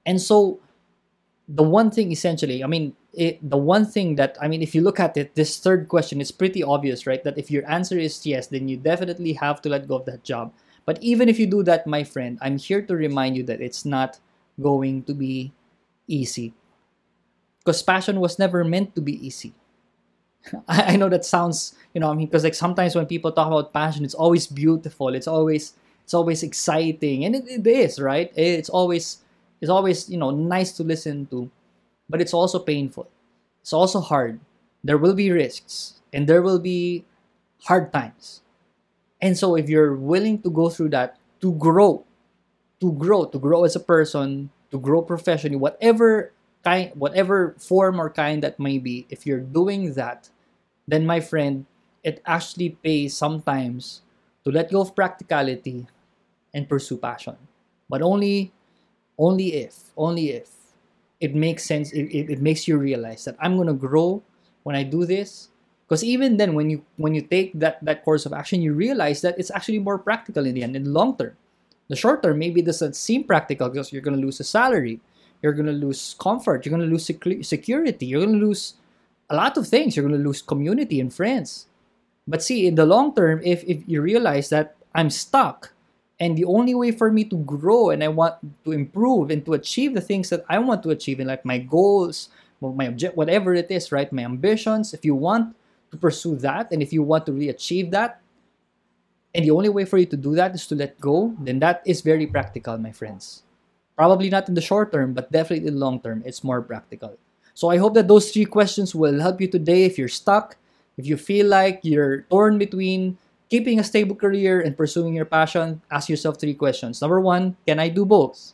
And 0.05 0.21
so 0.21 0.61
the 1.49 1.62
one 1.62 1.91
thing 1.91 2.12
essentially 2.12 2.62
i 2.62 2.67
mean 2.67 2.95
it, 3.15 3.41
the 3.41 3.57
one 3.57 3.87
thing 3.87 4.17
that 4.17 4.37
i 4.38 4.47
mean 4.47 4.61
if 4.61 4.75
you 4.75 4.83
look 4.83 5.00
at 5.00 5.17
it 5.17 5.35
this 5.35 5.57
third 5.57 5.88
question 5.88 6.21
is 6.21 6.31
pretty 6.31 6.62
obvious 6.62 7.07
right? 7.07 7.25
That 7.25 7.38
if 7.38 7.50
your 7.50 7.69
answer 7.69 7.99
is 7.99 8.27
yes 8.27 8.49
then 8.49 8.69
you 8.69 8.77
definitely 8.77 9.33
have 9.33 9.62
to 9.62 9.71
let 9.71 9.88
go 9.88 9.97
of 9.97 10.05
that 10.05 10.23
job 10.25 10.53
but 10.88 10.97
even 11.04 11.28
if 11.28 11.38
you 11.38 11.45
do 11.45 11.62
that, 11.64 11.87
my 11.87 12.02
friend, 12.02 12.38
I'm 12.40 12.57
here 12.57 12.80
to 12.80 12.97
remind 12.97 13.37
you 13.37 13.42
that 13.42 13.61
it's 13.61 13.85
not 13.85 14.16
going 14.57 15.02
to 15.04 15.12
be 15.12 15.52
easy. 16.09 16.54
Because 17.61 17.83
passion 17.83 18.21
was 18.21 18.38
never 18.38 18.64
meant 18.64 18.95
to 18.95 19.02
be 19.02 19.21
easy. 19.21 19.52
I 20.66 20.97
know 20.97 21.11
that 21.11 21.26
sounds, 21.26 21.76
you 21.92 22.00
know, 22.00 22.11
I 22.11 22.14
mean, 22.14 22.25
because 22.25 22.42
like 22.42 22.54
sometimes 22.54 22.96
when 22.96 23.05
people 23.05 23.31
talk 23.31 23.48
about 23.48 23.74
passion, 23.74 24.03
it's 24.03 24.14
always 24.16 24.46
beautiful. 24.46 25.12
It's 25.12 25.29
always, 25.29 25.74
it's 26.05 26.14
always 26.14 26.42
exciting, 26.42 27.27
and 27.27 27.37
it, 27.37 27.44
it 27.46 27.66
is, 27.66 28.01
right? 28.01 28.33
It's 28.35 28.70
always, 28.70 29.18
it's 29.61 29.68
always, 29.68 30.09
you 30.09 30.16
know, 30.16 30.31
nice 30.31 30.72
to 30.81 30.85
listen 30.85 31.27
to, 31.27 31.51
but 32.09 32.22
it's 32.22 32.33
also 32.33 32.59
painful. 32.59 33.11
It's 33.61 33.74
also 33.74 34.01
hard. 34.01 34.40
There 34.83 34.96
will 34.96 35.12
be 35.12 35.31
risks, 35.31 36.01
and 36.14 36.27
there 36.27 36.40
will 36.40 36.59
be 36.59 37.05
hard 37.64 37.92
times. 37.92 38.40
And 39.20 39.37
so 39.37 39.57
if 39.57 39.68
you're 39.68 39.96
willing 39.96 40.42
to 40.42 40.50
go 40.50 40.70
through 40.70 40.90
that 40.90 41.18
to 41.40 41.52
grow, 41.54 42.04
to 42.81 42.92
grow, 42.92 43.24
to 43.26 43.38
grow 43.38 43.64
as 43.64 43.76
a 43.76 43.81
person, 43.81 44.50
to 44.70 44.78
grow 44.78 45.02
professionally, 45.02 45.57
whatever 45.57 46.33
kind 46.64 46.90
whatever 46.94 47.54
form 47.59 48.00
or 48.00 48.11
kind 48.11 48.42
that 48.42 48.59
may 48.61 48.78
be, 48.78 49.07
if 49.11 49.26
you're 49.26 49.40
doing 49.40 49.94
that, 49.94 50.31
then 50.87 51.07
my 51.07 51.20
friend, 51.20 51.66
it 52.04 52.22
actually 52.26 52.70
pays 52.70 53.16
sometimes 53.16 54.02
to 54.44 54.50
let 54.50 54.70
go 54.70 54.81
of 54.81 54.94
practicality 54.94 55.87
and 56.54 56.68
pursue 56.68 56.96
passion. 56.96 57.37
But 57.88 58.02
only 58.02 58.52
only 59.18 59.54
if, 59.54 59.90
only 59.96 60.31
if 60.31 60.50
it 61.20 61.35
makes 61.35 61.64
sense, 61.64 61.92
it, 61.92 62.07
it, 62.14 62.31
it 62.31 62.40
makes 62.40 62.68
you 62.68 62.78
realize 62.78 63.24
that 63.24 63.37
I'm 63.40 63.57
gonna 63.57 63.74
grow 63.74 64.22
when 64.62 64.76
I 64.76 64.85
do 64.85 65.04
this 65.04 65.50
because 65.88 66.05
even 66.05 66.37
then 66.37 66.53
when 66.53 66.68
you 66.68 66.85
when 66.96 67.14
you 67.14 67.22
take 67.22 67.57
that 67.57 67.83
that 67.83 68.05
course 68.05 68.27
of 68.27 68.33
action 68.37 68.61
you 68.61 68.74
realize 68.74 69.22
that 69.22 69.38
it's 69.38 69.51
actually 69.51 69.79
more 69.79 69.96
practical 69.96 70.44
in 70.44 70.55
the 70.55 70.62
end 70.62 70.77
in 70.77 70.85
the 70.85 70.90
long 70.90 71.16
term. 71.16 71.33
The 71.88 71.96
short 71.96 72.22
term 72.22 72.38
maybe 72.38 72.61
doesn't 72.61 72.96
seem 72.96 73.24
practical 73.24 73.70
because 73.70 73.92
you're 73.92 74.05
going 74.05 74.16
to 74.16 74.22
lose 74.22 74.40
a 74.40 74.44
salary 74.44 75.01
you're 75.40 75.57
going 75.57 75.66
to 75.66 75.72
lose 75.72 76.14
comfort 76.20 76.66
you're 76.66 76.77
going 76.77 76.85
to 76.85 76.92
lose 76.92 77.07
sec- 77.07 77.42
security 77.42 78.05
you're 78.05 78.20
going 78.20 78.38
to 78.38 78.46
lose 78.46 78.74
a 79.31 79.37
lot 79.37 79.57
of 79.57 79.66
things 79.66 79.96
you're 79.96 80.07
going 80.07 80.20
to 80.20 80.27
lose 80.27 80.42
community 80.42 81.01
and 81.01 81.14
friends. 81.14 81.66
But 82.29 82.42
see 82.42 82.66
in 82.66 82.74
the 82.74 82.85
long 82.85 83.14
term 83.14 83.40
if 83.42 83.64
if 83.64 83.81
you 83.88 84.03
realize 84.03 84.51
that 84.51 84.77
i'm 84.94 85.09
stuck 85.09 85.72
and 86.20 86.37
the 86.37 86.44
only 86.44 86.74
way 86.74 86.90
for 86.92 87.09
me 87.11 87.24
to 87.24 87.37
grow 87.48 87.88
and 87.88 88.05
i 88.05 88.09
want 88.09 88.37
to 88.64 88.72
improve 88.72 89.31
and 89.31 89.44
to 89.46 89.55
achieve 89.55 89.94
the 89.94 90.05
things 90.05 90.29
that 90.29 90.44
i 90.48 90.59
want 90.59 90.83
to 90.83 90.90
achieve 90.90 91.20
in 91.20 91.27
like 91.29 91.44
my 91.44 91.57
goals 91.57 92.29
my 92.61 92.88
object 92.88 93.16
whatever 93.16 93.55
it 93.55 93.70
is 93.70 93.92
right? 93.92 94.12
My 94.12 94.24
ambitions 94.24 94.92
if 94.92 95.05
you 95.05 95.14
want 95.14 95.55
to 95.90 95.96
pursue 95.96 96.37
that 96.37 96.70
and 96.72 96.83
if 96.83 96.92
you 96.92 97.03
want 97.03 97.27
to 97.27 97.33
really 97.33 97.48
achieve 97.48 97.90
that 97.90 98.20
and 99.35 99.44
the 99.44 99.51
only 99.51 99.68
way 99.68 99.85
for 99.85 99.98
you 99.98 100.07
to 100.07 100.16
do 100.16 100.35
that 100.35 100.55
is 100.55 100.66
to 100.66 100.74
let 100.74 100.98
go 101.01 101.35
then 101.40 101.59
that 101.59 101.83
is 101.85 102.01
very 102.01 102.27
practical 102.27 102.77
my 102.79 102.92
friends. 102.92 103.42
Probably 103.96 104.31
not 104.31 104.48
in 104.48 104.55
the 104.55 104.61
short 104.61 104.92
term 104.92 105.12
but 105.12 105.31
definitely 105.33 105.68
in 105.68 105.74
the 105.74 105.81
long 105.81 106.01
term 106.01 106.22
it's 106.24 106.44
more 106.44 106.62
practical. 106.62 107.16
So 107.55 107.70
i 107.70 107.77
hope 107.77 107.94
that 107.94 108.09
those 108.09 108.31
three 108.31 108.46
questions 108.46 108.94
will 108.94 109.20
help 109.20 109.40
you 109.40 109.48
today 109.48 109.85
if 109.85 109.98
you're 109.98 110.12
stuck 110.12 110.57
if 110.96 111.07
you 111.07 111.16
feel 111.16 111.46
like 111.46 111.81
you're 111.83 112.22
torn 112.31 112.59
between 112.59 113.18
keeping 113.48 113.79
a 113.79 113.85
stable 113.85 114.14
career 114.16 114.61
and 114.61 114.77
pursuing 114.77 115.14
your 115.14 115.24
passion 115.24 115.81
ask 115.90 116.09
yourself 116.09 116.38
three 116.38 116.55
questions. 116.55 117.01
Number 117.01 117.20
one 117.20 117.57
can 117.66 117.79
i 117.81 117.88
do 117.88 118.05
both? 118.05 118.53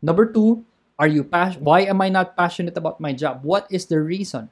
Number 0.00 0.26
two 0.26 0.64
are 0.98 1.08
you 1.08 1.24
pas- 1.24 1.58
why 1.58 1.82
am 1.82 2.00
i 2.00 2.08
not 2.08 2.36
passionate 2.36 2.76
about 2.76 3.00
my 3.00 3.12
job? 3.12 3.42
What 3.42 3.66
is 3.70 3.86
the 3.86 4.00
reason 4.00 4.50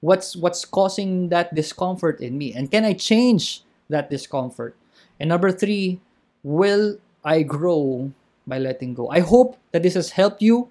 what's 0.00 0.36
what's 0.36 0.64
causing 0.64 1.28
that 1.28 1.54
discomfort 1.54 2.20
in 2.20 2.38
me? 2.38 2.52
And 2.54 2.70
can 2.70 2.84
i 2.84 2.92
change 2.92 3.62
that 3.88 4.10
discomfort? 4.10 4.76
And 5.20 5.28
number 5.28 5.50
three 5.50 6.00
will 6.42 6.98
i 7.24 7.42
grow 7.42 8.12
by 8.46 8.58
letting 8.58 8.94
go? 8.94 9.08
I 9.10 9.20
hope 9.20 9.58
that 9.72 9.82
this 9.82 9.94
has 9.94 10.10
helped 10.10 10.42
you 10.42 10.68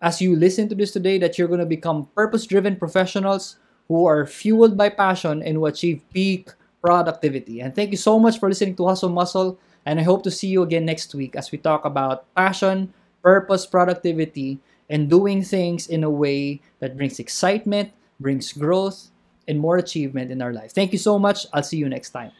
as 0.00 0.20
you 0.20 0.36
listen 0.36 0.68
to 0.68 0.74
this 0.74 0.92
today 0.92 1.18
that 1.18 1.38
you're 1.38 1.48
going 1.48 1.62
to 1.62 1.66
become 1.66 2.08
purpose 2.14 2.46
driven 2.46 2.76
professionals 2.76 3.56
who 3.88 4.06
are 4.06 4.26
fueled 4.26 4.76
by 4.76 4.88
passion 4.88 5.42
and 5.42 5.56
who 5.56 5.66
achieve 5.66 6.02
peak 6.12 6.50
productivity. 6.82 7.60
And 7.60 7.74
thank 7.74 7.92
you 7.92 7.96
so 7.96 8.18
much 8.18 8.38
for 8.38 8.48
listening 8.48 8.74
to 8.76 8.86
hustle 8.86 9.08
muscle 9.08 9.58
and 9.86 9.98
i 9.98 10.02
hope 10.02 10.22
to 10.22 10.30
see 10.30 10.48
you 10.48 10.62
again 10.62 10.84
next 10.84 11.14
week 11.14 11.36
as 11.36 11.50
we 11.50 11.58
talk 11.58 11.84
about 11.84 12.32
passion 12.34 12.92
purpose 13.22 13.66
productivity 13.66 14.58
and 14.90 15.08
doing 15.08 15.42
things 15.42 15.86
in 15.86 16.04
a 16.04 16.10
way 16.10 16.60
that 16.80 16.96
brings 16.96 17.18
excitement 17.18 17.92
brings 18.22 18.52
growth 18.52 19.10
and 19.48 19.58
more 19.58 19.76
achievement 19.76 20.30
in 20.30 20.40
our 20.40 20.52
life. 20.52 20.72
Thank 20.72 20.92
you 20.92 20.98
so 20.98 21.18
much. 21.18 21.46
I'll 21.52 21.62
see 21.62 21.76
you 21.76 21.88
next 21.88 22.10
time. 22.10 22.30